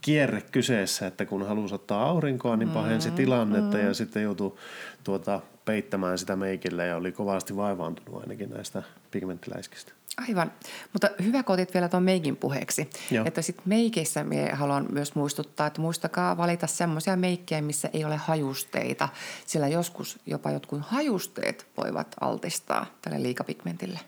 kierre 0.00 0.40
kyseessä, 0.40 1.06
että 1.06 1.26
kun 1.26 1.46
halusi 1.46 1.74
ottaa 1.74 2.08
aurinkoa, 2.08 2.56
niin 2.56 2.70
pahensi 2.70 3.10
mm, 3.10 3.16
tilannetta 3.16 3.76
mm. 3.76 3.84
ja 3.84 3.94
sitten 3.94 4.22
joutui 4.22 4.56
tuota, 5.04 5.40
peittämään 5.64 6.18
sitä 6.18 6.36
meikille 6.36 6.86
ja 6.86 6.96
oli 6.96 7.12
kovasti 7.12 7.56
vaivaantunut 7.56 8.20
ainakin 8.22 8.50
näistä 8.50 8.82
pigmenttiläiskistä. 9.10 9.92
Aivan, 10.28 10.52
mutta 10.92 11.10
hyvä 11.22 11.42
kun 11.42 11.54
otit 11.54 11.74
vielä 11.74 11.88
tuon 11.88 12.02
meikin 12.02 12.36
puheeksi. 12.36 12.90
Joo. 13.10 13.26
Että 13.26 13.42
sitten 13.42 13.68
meikeissä 13.68 14.24
me 14.24 14.50
haluan 14.52 14.86
myös 14.92 15.14
muistuttaa, 15.14 15.66
että 15.66 15.80
muistakaa 15.80 16.36
valita 16.36 16.66
semmoisia 16.66 17.16
meikkejä, 17.16 17.62
missä 17.62 17.90
ei 17.92 18.04
ole 18.04 18.16
hajusteita. 18.16 19.08
Sillä 19.46 19.68
joskus 19.68 20.18
jopa 20.26 20.50
jotkut 20.50 20.80
hajusteet 20.82 21.66
voivat 21.76 22.16
altistaa 22.20 22.86
tälle 23.02 23.22
liikapigmentille. 23.22 24.00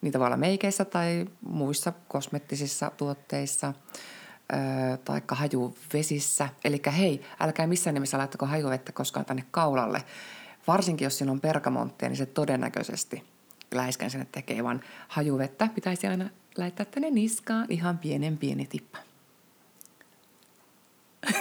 Niitä 0.00 0.18
voi 0.18 0.26
olla 0.26 0.36
meikeissä 0.36 0.84
tai 0.84 1.26
muissa 1.40 1.92
kosmettisissa 2.08 2.92
tuotteissa 2.96 3.74
tai 5.04 5.22
hajuvesissä. 5.28 6.48
Eli 6.64 6.82
hei, 6.96 7.24
älkää 7.40 7.66
missään 7.66 7.94
nimessä 7.94 8.18
laittako 8.18 8.46
hajuvettä 8.46 8.92
koskaan 8.92 9.26
tänne 9.26 9.44
kaulalle. 9.50 10.02
Varsinkin 10.66 11.06
jos 11.06 11.18
siinä 11.18 11.32
on 11.32 11.40
pergamonttia, 11.40 12.08
niin 12.08 12.16
se 12.16 12.26
todennäköisesti 12.26 13.22
läiskän 13.74 14.10
sinne 14.10 14.26
tekee, 14.32 14.64
vaan 14.64 14.80
hajuvettä 15.08 15.68
pitäisi 15.74 16.06
aina 16.06 16.30
laittaa 16.56 16.86
tänne 16.86 17.10
niskaan 17.10 17.66
ihan 17.68 17.98
pienen 17.98 18.38
pieni 18.38 18.66
tippa. 18.66 18.98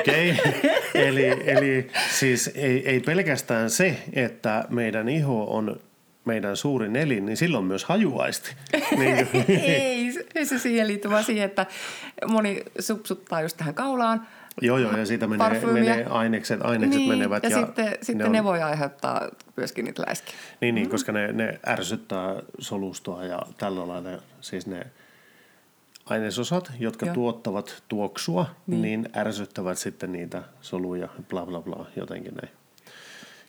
Okei, 0.00 0.30
okay. 0.30 0.70
eli, 0.94 1.26
eli 1.26 1.90
siis 2.10 2.50
ei, 2.54 2.88
ei 2.88 3.00
pelkästään 3.00 3.70
se, 3.70 4.02
että 4.12 4.64
meidän 4.68 5.08
iho 5.08 5.44
on 5.44 5.80
meidän 6.26 6.56
suurin 6.56 6.96
elin, 6.96 7.26
niin 7.26 7.36
silloin 7.36 7.64
myös 7.64 7.84
hajuaisti. 7.84 8.50
Niin. 8.98 9.28
ei, 10.34 10.46
se 10.46 10.58
siihen 10.58 10.88
liittyy 10.88 11.10
vaan 11.10 11.24
siihen, 11.24 11.44
että 11.44 11.66
moni 12.26 12.62
supsuttaa 12.78 13.42
just 13.42 13.56
tähän 13.56 13.74
kaulaan. 13.74 14.26
Joo, 14.62 14.78
joo, 14.78 14.96
ja 14.96 15.06
siitä 15.06 15.26
menee, 15.26 15.66
menee 15.72 16.04
ainekset, 16.04 16.60
ainekset 16.62 16.98
niin, 16.98 17.08
menevät. 17.08 17.42
Ja, 17.42 17.50
ja 17.50 17.56
sitten, 17.66 17.88
sitten 17.90 18.18
ne, 18.18 18.24
on, 18.24 18.32
ne 18.32 18.44
voi 18.44 18.62
aiheuttaa 18.62 19.28
myöskin 19.56 19.84
niitä 19.84 20.02
läiskiä. 20.06 20.34
Niin, 20.60 20.74
niin 20.74 20.86
mm. 20.86 20.90
koska 20.90 21.12
ne, 21.12 21.32
ne 21.32 21.60
ärsyttää 21.66 22.34
solustoa 22.58 23.24
ja 23.24 23.42
tällä 23.58 23.88
lailla 23.88 24.22
siis 24.40 24.66
ne 24.66 24.86
ainesosat, 26.06 26.72
jotka 26.78 27.06
Joo. 27.06 27.14
tuottavat 27.14 27.82
tuoksua, 27.88 28.46
niin. 28.66 28.82
niin 28.82 29.08
ärsyttävät 29.16 29.78
sitten 29.78 30.12
niitä 30.12 30.42
soluja, 30.60 31.08
bla 31.28 31.46
bla 31.46 31.60
bla, 31.60 31.86
jotenkin 31.96 32.34
näin. 32.34 32.54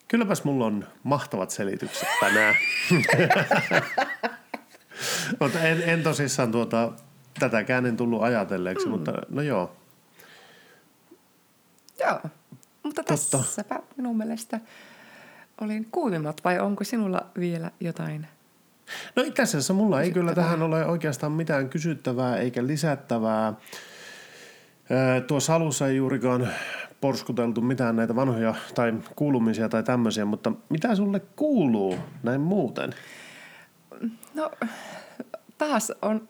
Kylläpäs 0.07 0.43
mulla 0.43 0.65
on 0.65 0.87
mahtavat 1.03 1.49
selitykset 1.49 2.07
tänään. 2.19 2.55
mutta 5.39 5.59
en, 5.59 5.81
en 5.81 6.03
tosissaan 6.03 6.51
tuota, 6.51 6.91
tätäkään 7.39 7.85
en 7.85 7.97
tullut 7.97 8.23
ajatelleeksi, 8.23 8.85
mm. 8.85 8.91
mutta 8.91 9.13
no 9.29 9.41
joo. 9.41 9.75
Joo, 11.99 12.19
mutta 12.83 13.03
Totta. 13.03 13.37
tässäpä 13.37 13.79
minun 13.97 14.17
mielestä 14.17 14.59
olin 15.61 15.87
kuivimmat 15.91 16.41
vai 16.43 16.59
onko 16.59 16.83
sinulla 16.83 17.25
vielä 17.39 17.71
jotain? 17.79 18.27
No 19.15 19.23
itse 19.23 19.41
asiassa 19.41 19.73
mulla 19.73 20.01
ei 20.01 20.11
kyllä 20.11 20.35
tähän 20.35 20.61
ole 20.61 20.85
oikeastaan 20.85 21.31
mitään 21.31 21.69
kysyttävää 21.69 22.37
eikä 22.37 22.67
lisättävää. 22.67 23.53
Tuossa 25.27 25.55
alussa 25.55 25.87
ei 25.87 25.95
juurikaan 25.95 26.49
porskuteltu 27.01 27.61
mitään 27.61 27.95
näitä 27.95 28.15
vanhoja 28.15 28.55
tai 28.75 28.93
kuulumisia 29.15 29.69
tai 29.69 29.83
tämmöisiä, 29.83 30.25
mutta 30.25 30.51
mitä 30.69 30.95
sulle 30.95 31.19
kuuluu 31.35 31.95
näin 32.23 32.41
muuten? 32.41 32.93
No 34.33 34.51
taas 35.57 35.91
on 36.01 36.29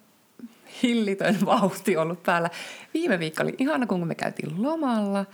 hillitön 0.84 1.38
vauhti 1.46 1.98
ollut 1.98 2.24
päällä. 2.24 2.50
Viime 2.94 3.20
viikko 3.20 3.44
oli 3.44 3.56
ihana, 3.58 3.88
kun 3.88 4.08
me 4.08 4.16
käytiin 4.16 4.64
lomalla, 4.64 5.26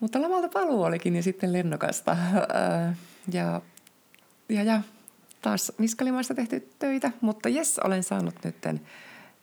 mutta 0.00 0.22
lomalta 0.22 0.48
paluu 0.48 0.82
olikin 0.82 1.16
ja 1.16 1.22
sitten 1.22 1.52
lennokasta. 1.52 2.16
Ja, 3.32 3.60
ja, 4.48 4.62
ja 4.62 4.82
taas 5.42 5.72
niskalimaista 5.78 6.34
tehty 6.34 6.68
töitä, 6.78 7.12
mutta 7.20 7.48
jes, 7.48 7.78
olen 7.78 8.02
saanut 8.02 8.34
nyt 8.44 8.56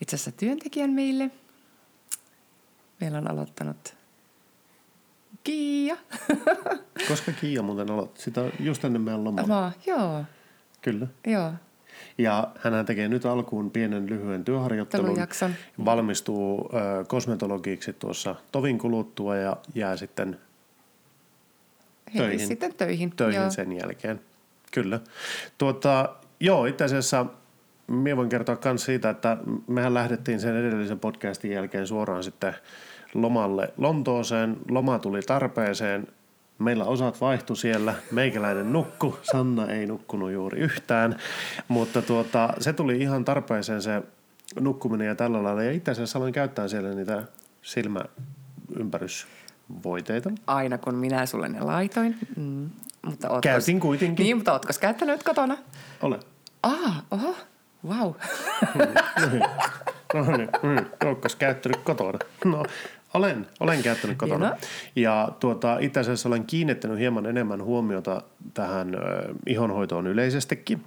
itse 0.01 0.15
asiassa 0.15 0.31
työntekijän 0.31 0.89
meille. 0.89 1.31
Meillä 3.01 3.17
on 3.17 3.31
aloittanut 3.31 3.98
Kiia. 5.43 5.97
Koska 7.07 7.31
Kiia 7.31 7.61
muuten 7.61 7.91
aloitti? 7.91 8.21
Sitä 8.21 8.41
just 8.59 8.85
ennen 8.85 9.01
meidän 9.01 9.23
lomaa. 9.23 9.47
Mä, 9.47 9.71
joo. 9.85 10.23
Kyllä. 10.81 11.07
Joo. 11.27 11.51
Ja 12.17 12.47
hän 12.59 12.85
tekee 12.85 13.07
nyt 13.07 13.25
alkuun 13.25 13.71
pienen 13.71 14.09
lyhyen 14.09 14.45
työharjoittelun. 14.45 15.17
Valmistuu 15.85 16.69
ö, 16.73 17.05
kosmetologiksi 17.05 17.93
tuossa 17.93 18.35
tovin 18.51 18.77
kuluttua 18.77 19.35
ja 19.35 19.57
jää 19.75 19.97
sitten 19.97 20.39
töihin. 22.17 22.47
sitten 22.47 22.73
töihin. 22.73 23.11
Töihin 23.15 23.41
joo. 23.41 23.49
sen 23.49 23.71
jälkeen. 23.71 24.21
Kyllä. 24.71 24.99
Tuota, 25.57 26.15
joo, 26.39 26.65
itse 26.65 26.83
asiassa 26.83 27.25
minä 27.87 28.17
voin 28.17 28.29
kertoa 28.29 28.57
myös 28.65 28.85
siitä, 28.85 29.09
että 29.09 29.37
mehän 29.67 29.93
lähdettiin 29.93 30.39
sen 30.39 30.55
edellisen 30.55 30.99
podcastin 30.99 31.51
jälkeen 31.51 31.87
suoraan 31.87 32.23
sitten 32.23 32.55
lomalle 33.13 33.73
Lontooseen. 33.77 34.57
Loma 34.69 34.99
tuli 34.99 35.21
tarpeeseen 35.21 36.07
Meillä 36.59 36.85
osat 36.85 37.21
vaihtu 37.21 37.55
siellä. 37.55 37.93
Meikäläinen 38.11 38.73
nukku. 38.73 39.19
Sanna 39.21 39.67
ei 39.67 39.85
nukkunut 39.85 40.31
juuri 40.31 40.59
yhtään. 40.59 41.15
Mutta 41.67 42.01
tuota, 42.01 42.53
se 42.59 42.73
tuli 42.73 42.97
ihan 42.97 43.25
tarpeeseen 43.25 43.81
se 43.81 44.01
nukkuminen 44.59 45.07
ja 45.07 45.15
tällä 45.15 45.43
lailla. 45.43 45.63
Ja 45.63 45.71
itse 45.71 45.91
asiassa 45.91 46.19
aloin 46.19 46.33
käyttää 46.33 46.67
siellä 46.67 46.89
niitä 46.89 47.23
silmäympärysvoiteita. 47.61 50.31
Aina 50.47 50.77
kun 50.77 50.95
minä 50.95 51.25
sulle 51.25 51.49
ne 51.49 51.59
laitoin. 51.59 52.17
Mm. 52.37 52.69
Mutta 53.05 53.29
ootkos, 53.29 53.51
Käytin 53.51 53.79
kuitenkin. 53.79 54.23
Niin, 54.23 54.37
mutta 54.37 54.53
ootko 54.53 54.73
käyttänyt 54.79 55.23
kotona? 55.23 55.57
Ole. 56.01 56.19
Ah, 56.63 57.03
oho, 57.11 57.35
wow. 57.87 58.13
No 60.13 60.37
niin, 60.37 60.49
mm, 60.63 60.85
ootko 61.05 61.27
käyttänyt 61.39 61.81
kotona? 61.83 62.19
No, 62.45 62.63
olen, 63.13 63.47
olen 63.59 63.83
käyttänyt 63.83 64.17
kotona. 64.17 64.45
Hienoa. 64.45 64.59
Ja 64.95 65.29
tuota, 65.39 65.77
itse 65.79 65.99
asiassa 65.99 66.29
olen 66.29 66.45
kiinnittänyt 66.45 66.99
hieman 66.99 67.25
enemmän 67.25 67.63
huomiota 67.63 68.21
tähän 68.53 68.95
ö, 68.95 68.99
ihonhoitoon 69.47 70.07
yleisestikin. 70.07 70.83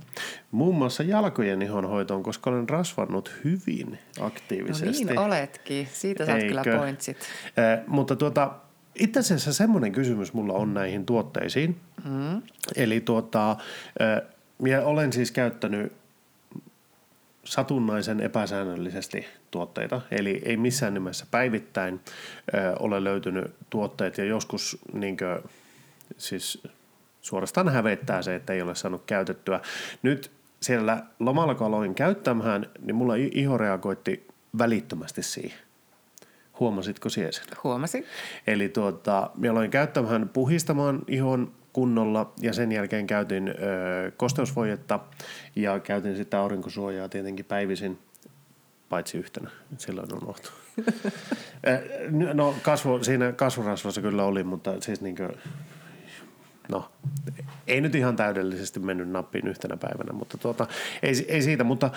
Muun 0.50 0.74
muassa 0.74 1.02
jalkojen 1.02 1.62
ihonhoitoon, 1.62 2.22
koska 2.22 2.50
olen 2.50 2.68
rasvannut 2.68 3.32
hyvin 3.44 3.98
No 4.18 4.26
aktiivisesti. 4.26 5.04
niin 5.04 5.18
oletkin. 5.18 5.88
Siitä 5.92 6.26
saat 6.26 6.38
kyllä 6.42 6.60
Eikö? 6.66 6.78
pointsit. 6.78 7.16
Eh, 7.46 7.86
mutta 7.86 8.16
tuota, 8.16 8.52
itse 8.94 9.20
asiassa 9.20 9.52
semmoinen 9.52 9.92
kysymys 9.92 10.32
mulla 10.32 10.52
on 10.52 10.74
näihin 10.74 11.06
tuotteisiin. 11.06 11.80
Mm. 12.04 12.42
Eli 12.76 13.00
tuota, 13.00 13.56
eh, 14.00 14.28
minä 14.58 14.82
olen 14.82 15.12
siis 15.12 15.30
käyttänyt 15.30 15.92
satunnaisen 17.44 18.20
epäsäännöllisesti 18.20 19.26
tuotteita, 19.52 20.00
eli 20.10 20.42
ei 20.44 20.56
missään 20.56 20.94
nimessä 20.94 21.26
päivittäin 21.30 22.00
ö, 22.54 22.74
ole 22.78 23.04
löytynyt 23.04 23.54
tuotteet 23.70 24.18
ja 24.18 24.24
joskus 24.24 24.78
niinkö, 24.92 25.42
siis 26.16 26.62
suorastaan 27.20 27.68
hävettää 27.68 28.22
se, 28.22 28.34
että 28.34 28.52
ei 28.52 28.62
ole 28.62 28.74
saanut 28.74 29.02
käytettyä. 29.06 29.60
Nyt 30.02 30.30
siellä 30.60 31.02
lomalla 31.20 31.54
kun 31.54 31.66
aloin 31.66 31.94
käyttämään, 31.94 32.66
niin 32.80 32.94
mulla 32.94 33.14
iho 33.14 33.58
reagoitti 33.58 34.26
välittömästi 34.58 35.22
siihen. 35.22 35.58
Huomasitko 36.60 37.08
siellä 37.08 37.32
sen? 37.32 37.44
Huomasin. 37.64 38.04
Eli 38.46 38.68
tuota, 38.68 39.30
minä 39.34 39.52
aloin 39.52 39.70
käyttämään 39.70 40.28
puhistamaan 40.28 41.02
ihon 41.06 41.52
kunnolla 41.72 42.32
ja 42.40 42.52
sen 42.52 42.72
jälkeen 42.72 43.06
käytin 43.06 43.48
ö, 43.48 43.52
kosteusvoidetta 44.16 45.00
ja 45.56 45.80
käytin 45.80 46.16
sitä 46.16 46.40
aurinkosuojaa 46.40 47.08
tietenkin 47.08 47.44
päivisin, 47.44 47.98
paitsi 48.92 49.18
yhtenä. 49.18 49.50
Silloin 49.78 50.14
on 50.14 50.22
unohtu. 50.22 50.50
no 52.34 52.54
kasvo, 52.62 53.02
siinä 53.02 53.32
kasvorasvassa 53.32 54.00
kyllä 54.00 54.24
oli, 54.24 54.44
mutta 54.44 54.80
siis 54.80 55.00
niinkö, 55.00 55.28
no 56.68 56.92
ei 57.66 57.80
nyt 57.80 57.94
ihan 57.94 58.16
täydellisesti 58.16 58.80
mennyt 58.80 59.08
nappiin 59.08 59.48
yhtenä 59.48 59.76
päivänä, 59.76 60.12
mutta 60.12 60.38
tuota, 60.38 60.66
ei, 61.02 61.26
ei 61.28 61.42
siitä, 61.42 61.64
mutta 61.64 61.90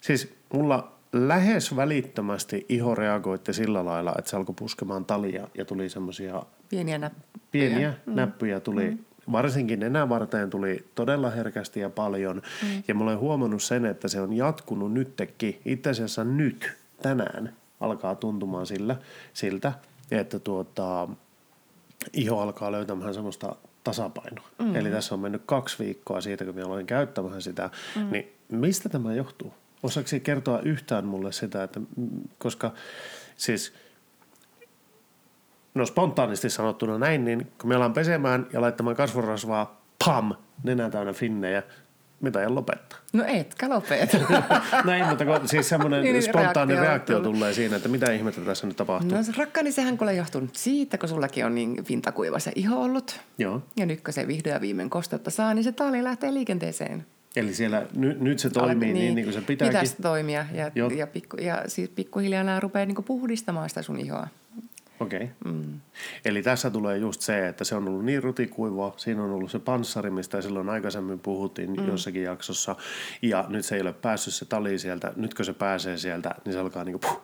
siis 0.00 0.34
mulla 0.52 0.92
lähes 1.12 1.76
välittömästi 1.76 2.66
iho 2.68 2.94
reagoitti 2.94 3.52
sillä 3.52 3.84
lailla, 3.84 4.14
että 4.18 4.30
se 4.30 4.36
alkoi 4.36 4.54
puskemaan 4.58 5.04
talia 5.04 5.48
ja 5.54 5.64
tuli 5.64 5.88
semmoisia 5.88 6.42
Pieniä 6.68 6.98
näppejä. 6.98 7.32
pieniä 7.50 7.94
mm. 8.06 8.14
näppyjä 8.14 8.60
tuli, 8.60 8.90
mm. 8.90 9.04
Varsinkin 9.32 9.80
nenävarteen 9.80 10.50
tuli 10.50 10.84
todella 10.94 11.30
herkästi 11.30 11.80
ja 11.80 11.90
paljon. 11.90 12.42
Mm. 12.62 12.82
Ja 12.88 12.94
mä 12.94 13.04
olen 13.04 13.18
huomannut 13.18 13.62
sen, 13.62 13.86
että 13.86 14.08
se 14.08 14.20
on 14.20 14.32
jatkunut 14.32 14.92
nytkin, 14.92 15.60
itse 15.64 15.90
asiassa 15.90 16.24
nyt, 16.24 16.72
tänään 17.02 17.52
alkaa 17.80 18.14
tuntumaan 18.14 18.66
sillä, 18.66 18.96
siltä, 19.32 19.72
että 20.10 20.38
tuota, 20.38 21.08
iho 22.12 22.40
alkaa 22.40 22.72
löytämään 22.72 23.14
semmoista 23.14 23.56
tasapainoa. 23.84 24.48
Mm. 24.58 24.76
Eli 24.76 24.90
tässä 24.90 25.14
on 25.14 25.20
mennyt 25.20 25.42
kaksi 25.46 25.84
viikkoa 25.84 26.20
siitä, 26.20 26.44
kun 26.44 26.54
minä 26.54 26.66
aloin 26.66 26.86
käyttämään 26.86 27.42
sitä. 27.42 27.70
Mm. 27.96 28.10
Niin 28.10 28.32
mistä 28.48 28.88
tämä 28.88 29.14
johtuu? 29.14 29.54
Osaako 29.82 30.08
kertoa 30.22 30.60
yhtään 30.60 31.06
mulle 31.06 31.32
sitä, 31.32 31.62
että 31.62 31.80
koska 32.38 32.72
siis 33.36 33.72
no 35.74 35.86
spontaanisti 35.86 36.50
sanottuna 36.50 36.98
näin, 36.98 37.24
niin 37.24 37.52
kun 37.60 37.68
me 37.68 37.74
alan 37.74 37.92
pesemään 37.92 38.46
ja 38.52 38.60
laittamaan 38.60 38.96
kasvorasvaa, 38.96 39.82
pam, 40.04 40.34
nenä 40.62 40.90
täynnä 40.90 41.12
finnejä, 41.12 41.62
mitä 42.20 42.42
en 42.42 42.54
lopettaa. 42.54 42.98
No 43.12 43.24
etkä 43.26 43.68
lopeta. 43.68 44.18
Näin, 44.84 45.06
mutta 45.06 45.24
kun, 45.24 45.48
siis 45.48 45.68
semmoinen 45.68 46.02
Niin, 46.02 46.12
niin, 46.12 46.22
spontaani 46.22 46.74
reaktio 46.74 46.90
reaktio, 46.90 47.20
tulee 47.20 47.52
siinä, 47.52 47.76
että 47.76 47.88
mitä 47.88 48.12
ihmettä 48.12 48.40
tässä 48.40 48.66
nyt 48.66 48.76
tapahtuu. 48.76 49.18
No 49.18 49.24
rakkaani, 49.36 49.72
sehän 49.72 49.98
kuule 49.98 50.14
johtuu 50.14 50.40
nyt 50.40 50.56
siitä, 50.56 50.98
kun 50.98 51.08
sullakin 51.08 51.46
on 51.46 51.54
niin 51.54 51.84
pintakuiva 51.88 52.38
se 52.38 52.52
iho 52.54 52.82
ollut. 52.82 53.20
Joo. 53.38 53.62
Ja 53.76 53.86
nyt 53.86 54.00
kun 54.00 54.12
se 54.12 54.26
vihdoin 54.26 54.54
ja 54.54 54.60
viimein 54.60 54.90
kosteutta 54.90 55.30
saa, 55.30 55.54
niin 55.54 55.64
se 55.64 55.72
taali 55.72 56.04
lähtee 56.04 56.34
liikenteeseen. 56.34 57.06
Eli 57.36 57.54
siellä 57.54 57.86
ny, 57.94 58.16
nyt 58.20 58.38
se 58.38 58.50
toimii 58.50 58.92
niin, 58.92 59.14
niin 59.14 59.24
kuin 59.24 59.34
se 59.34 59.40
pitääkin. 59.40 59.78
Pitäisi 59.78 60.02
toimia 60.02 60.46
ja, 60.54 60.70
Joo. 60.74 60.90
ja, 60.90 61.06
pikku, 61.06 61.36
ja 61.36 61.62
siis 61.66 61.90
pikkuhiljaa 61.90 62.44
nämä 62.44 62.60
rupeaa 62.60 62.86
niin 62.86 63.04
puhdistamaan 63.04 63.68
sitä 63.68 63.82
sun 63.82 64.00
ihoa. 64.00 64.26
Okei. 65.02 65.30
Okay. 65.40 65.52
Mm. 65.52 65.80
Eli 66.24 66.42
tässä 66.42 66.70
tulee 66.70 66.98
just 66.98 67.20
se, 67.20 67.48
että 67.48 67.64
se 67.64 67.74
on 67.74 67.88
ollut 67.88 68.04
niin 68.04 68.22
rutikuivaa, 68.22 68.94
siinä 68.96 69.24
on 69.24 69.30
ollut 69.30 69.50
se 69.50 69.58
panssari, 69.58 70.10
mistä 70.10 70.42
silloin 70.42 70.68
aikaisemmin 70.68 71.18
puhuttiin 71.18 71.80
mm. 71.80 71.88
jossakin 71.88 72.22
jaksossa, 72.22 72.76
ja 73.22 73.44
nyt 73.48 73.64
se 73.64 73.74
ei 73.74 73.80
ole 73.80 73.92
päässyt 73.92 74.34
se 74.34 74.44
tali 74.44 74.78
sieltä. 74.78 75.12
Nyt 75.16 75.34
kun 75.34 75.44
se 75.44 75.52
pääsee 75.52 75.96
sieltä, 75.96 76.34
niin 76.44 76.52
se 76.52 76.58
alkaa 76.58 76.84
niinku 76.84 76.98
puh, 76.98 77.22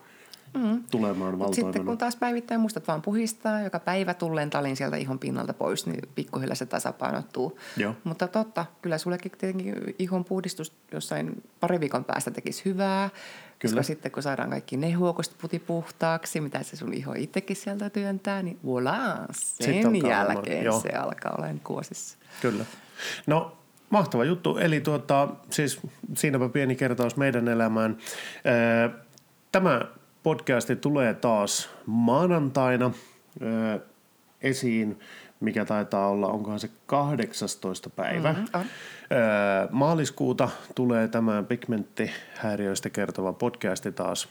mm. 0.55 0.85
tulemaan 0.91 1.39
Mut 1.39 1.55
sitten 1.55 1.63
kun 1.63 1.75
valtoimena. 1.75 1.97
taas 1.97 2.17
päivittäin 2.17 2.61
muistat 2.61 2.89
vaan 2.89 3.03
puhistaa, 3.03 3.63
joka 3.63 3.81
päivä 3.81 4.15
tulleen 4.15 4.51
talin 4.51 4.77
sieltä 4.77 4.97
ihon 4.97 5.19
pinnalta 5.19 5.55
pois, 5.55 5.87
niin 5.87 6.01
pikkuhiljaa 6.15 6.55
se 6.55 6.67
tasapainottuu. 6.67 7.59
Joo. 7.77 7.95
Mutta 8.05 8.29
totta, 8.29 8.67
kyllä 8.83 8.99
sullekin 8.99 9.33
tietenkin 9.39 9.95
ihon 9.99 10.25
puhdistus 10.25 10.73
jossain 10.93 11.43
pari 11.61 11.81
viikon 11.81 12.05
päästä 12.05 12.31
tekisi 12.31 12.65
hyvää. 12.65 13.11
Kyllä. 13.59 13.73
Koska 13.73 13.83
sitten 13.83 14.13
kun 14.13 14.23
saadaan 14.23 14.51
kaikki 14.51 14.77
ne 14.77 14.93
huokosta 14.93 15.37
puti 15.41 15.59
puhtaaksi, 15.59 16.41
mitä 16.41 16.63
se 16.63 16.77
sun 16.77 16.95
iho 16.95 17.13
itsekin 17.17 17.57
sieltä 17.57 17.91
työntää, 17.91 18.43
niin 18.43 18.59
voilà, 18.65 19.27
Sitten 19.33 19.83
sen 19.83 19.87
alkaa 19.87 20.11
jälkeen 20.11 20.65
joo. 20.65 20.81
se 20.81 20.89
alkaa 20.89 21.35
olemaan 21.39 21.61
kuosissa. 21.65 22.19
Kyllä. 22.43 22.65
No, 23.27 23.59
mahtava 23.91 24.25
juttu. 24.25 24.57
Eli 24.57 24.81
tuota, 24.81 25.29
siis 25.51 25.81
siinäpä 26.15 26.49
pieni 26.49 26.77
kertaus 26.77 27.17
meidän 27.17 27.49
elämään. 27.49 27.99
Tämä 29.53 29.81
podcasti 30.23 30.77
tulee 30.77 31.15
taas 31.15 31.71
maanantaina 31.87 32.91
ö, 33.43 33.81
esiin, 34.43 35.01
mikä 35.41 35.65
taitaa 35.65 36.09
olla, 36.09 36.29
onkohan 36.29 36.61
se 36.61 36.71
18. 36.87 37.91
päivä. 37.91 38.33
Mhm, 38.33 38.43
on. 38.55 38.61
Ö, 38.61 38.65
Maaliskuuta 39.71 40.49
tulee 40.75 41.09
tämä 41.09 41.43
pigmenttihäiriöistä 41.43 42.91
kertova 42.91 43.33
podcasti 43.33 43.93
taas 43.93 44.29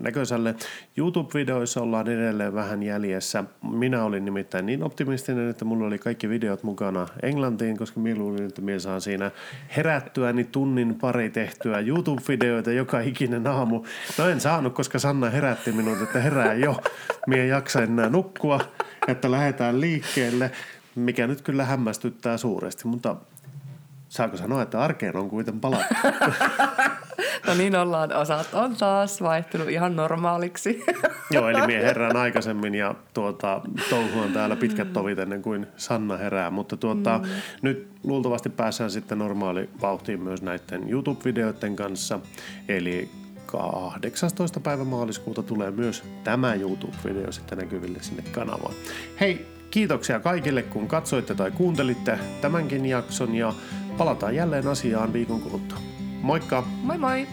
näköiselle. 0.00 0.54
YouTube-videoissa 0.96 1.80
ollaan 1.80 2.08
edelleen 2.08 2.54
vähän 2.54 2.82
jäljessä. 2.82 3.44
Minä 3.70 4.04
olin 4.04 4.24
nimittäin 4.24 4.66
niin 4.66 4.82
optimistinen, 4.82 5.50
että 5.50 5.64
mulla 5.64 5.86
oli 5.86 5.98
kaikki 5.98 6.28
videot 6.28 6.62
mukana 6.62 7.06
englantiin, 7.22 7.76
koska 7.76 8.00
minä 8.00 8.18
luulin, 8.18 8.46
että 8.46 8.62
minä 8.62 8.78
saan 8.78 9.00
siinä 9.00 9.30
herättyä 9.76 10.32
niin 10.32 10.46
tunnin 10.46 10.94
pari 10.94 11.30
tehtyä 11.30 11.80
YouTube-videoita 11.80 12.72
joka 12.72 13.00
ikinen 13.00 13.46
aamu. 13.46 13.84
No 14.18 14.28
en 14.28 14.40
saanut, 14.40 14.74
koska 14.74 14.98
Sanna 14.98 15.30
herätti 15.30 15.72
minut, 15.72 16.02
että 16.02 16.20
herää 16.20 16.54
jo. 16.54 16.80
Minä 17.26 17.42
en 17.42 17.48
jaksa 17.48 17.82
enää 17.82 18.08
nukkua, 18.08 18.60
että 19.08 19.30
lähdetään 19.30 19.80
liikkeelle, 19.80 20.50
mikä 20.94 21.26
nyt 21.26 21.42
kyllä 21.42 21.64
hämmästyttää 21.64 22.36
suuresti, 22.36 22.88
mutta 22.88 23.16
saako 24.08 24.36
sanoa, 24.36 24.62
että 24.62 24.80
arkeen 24.80 25.16
on 25.16 25.30
kuitenkin 25.30 25.60
palattu. 25.60 25.94
No 27.46 27.54
niin 27.54 27.76
ollaan, 27.76 28.12
osat 28.12 28.54
on 28.54 28.76
taas 28.76 29.22
vaihtunut 29.22 29.68
ihan 29.68 29.96
normaaliksi. 29.96 30.84
Joo, 31.30 31.48
eli 31.48 31.66
mie 31.66 31.82
herään 31.82 32.16
aikaisemmin 32.16 32.74
ja 32.74 32.94
tuota, 33.14 33.60
touhuan 33.90 34.32
täällä 34.32 34.56
pitkät 34.56 34.92
tovit 34.92 35.18
ennen 35.18 35.42
kuin 35.42 35.66
Sanna 35.76 36.16
herää. 36.16 36.50
Mutta 36.50 36.76
tuota, 36.76 37.20
mm. 37.22 37.30
nyt 37.62 37.88
luultavasti 38.04 38.48
päässään 38.48 38.90
sitten 38.90 39.18
normaali 39.18 39.68
vauhtiin 39.82 40.20
myös 40.20 40.42
näiden 40.42 40.88
YouTube-videoiden 40.90 41.76
kanssa. 41.76 42.20
Eli 42.68 43.10
18. 43.46 44.60
päivä 44.60 44.84
maaliskuuta 44.84 45.42
tulee 45.42 45.70
myös 45.70 46.04
tämä 46.24 46.54
YouTube-video 46.54 47.32
sitten 47.32 47.58
näkyville 47.58 47.98
sinne 48.02 48.22
kanavaan. 48.32 48.74
Hei, 49.20 49.46
kiitoksia 49.70 50.20
kaikille 50.20 50.62
kun 50.62 50.88
katsoitte 50.88 51.34
tai 51.34 51.50
kuuntelitte 51.50 52.18
tämänkin 52.40 52.86
jakson 52.86 53.34
ja 53.34 53.54
palataan 53.98 54.34
jälleen 54.34 54.68
asiaan 54.68 55.12
viikon 55.12 55.40
kuluttua. 55.40 55.93
Moikka! 56.24 56.64
moi 56.82 56.96
moi! 56.96 57.26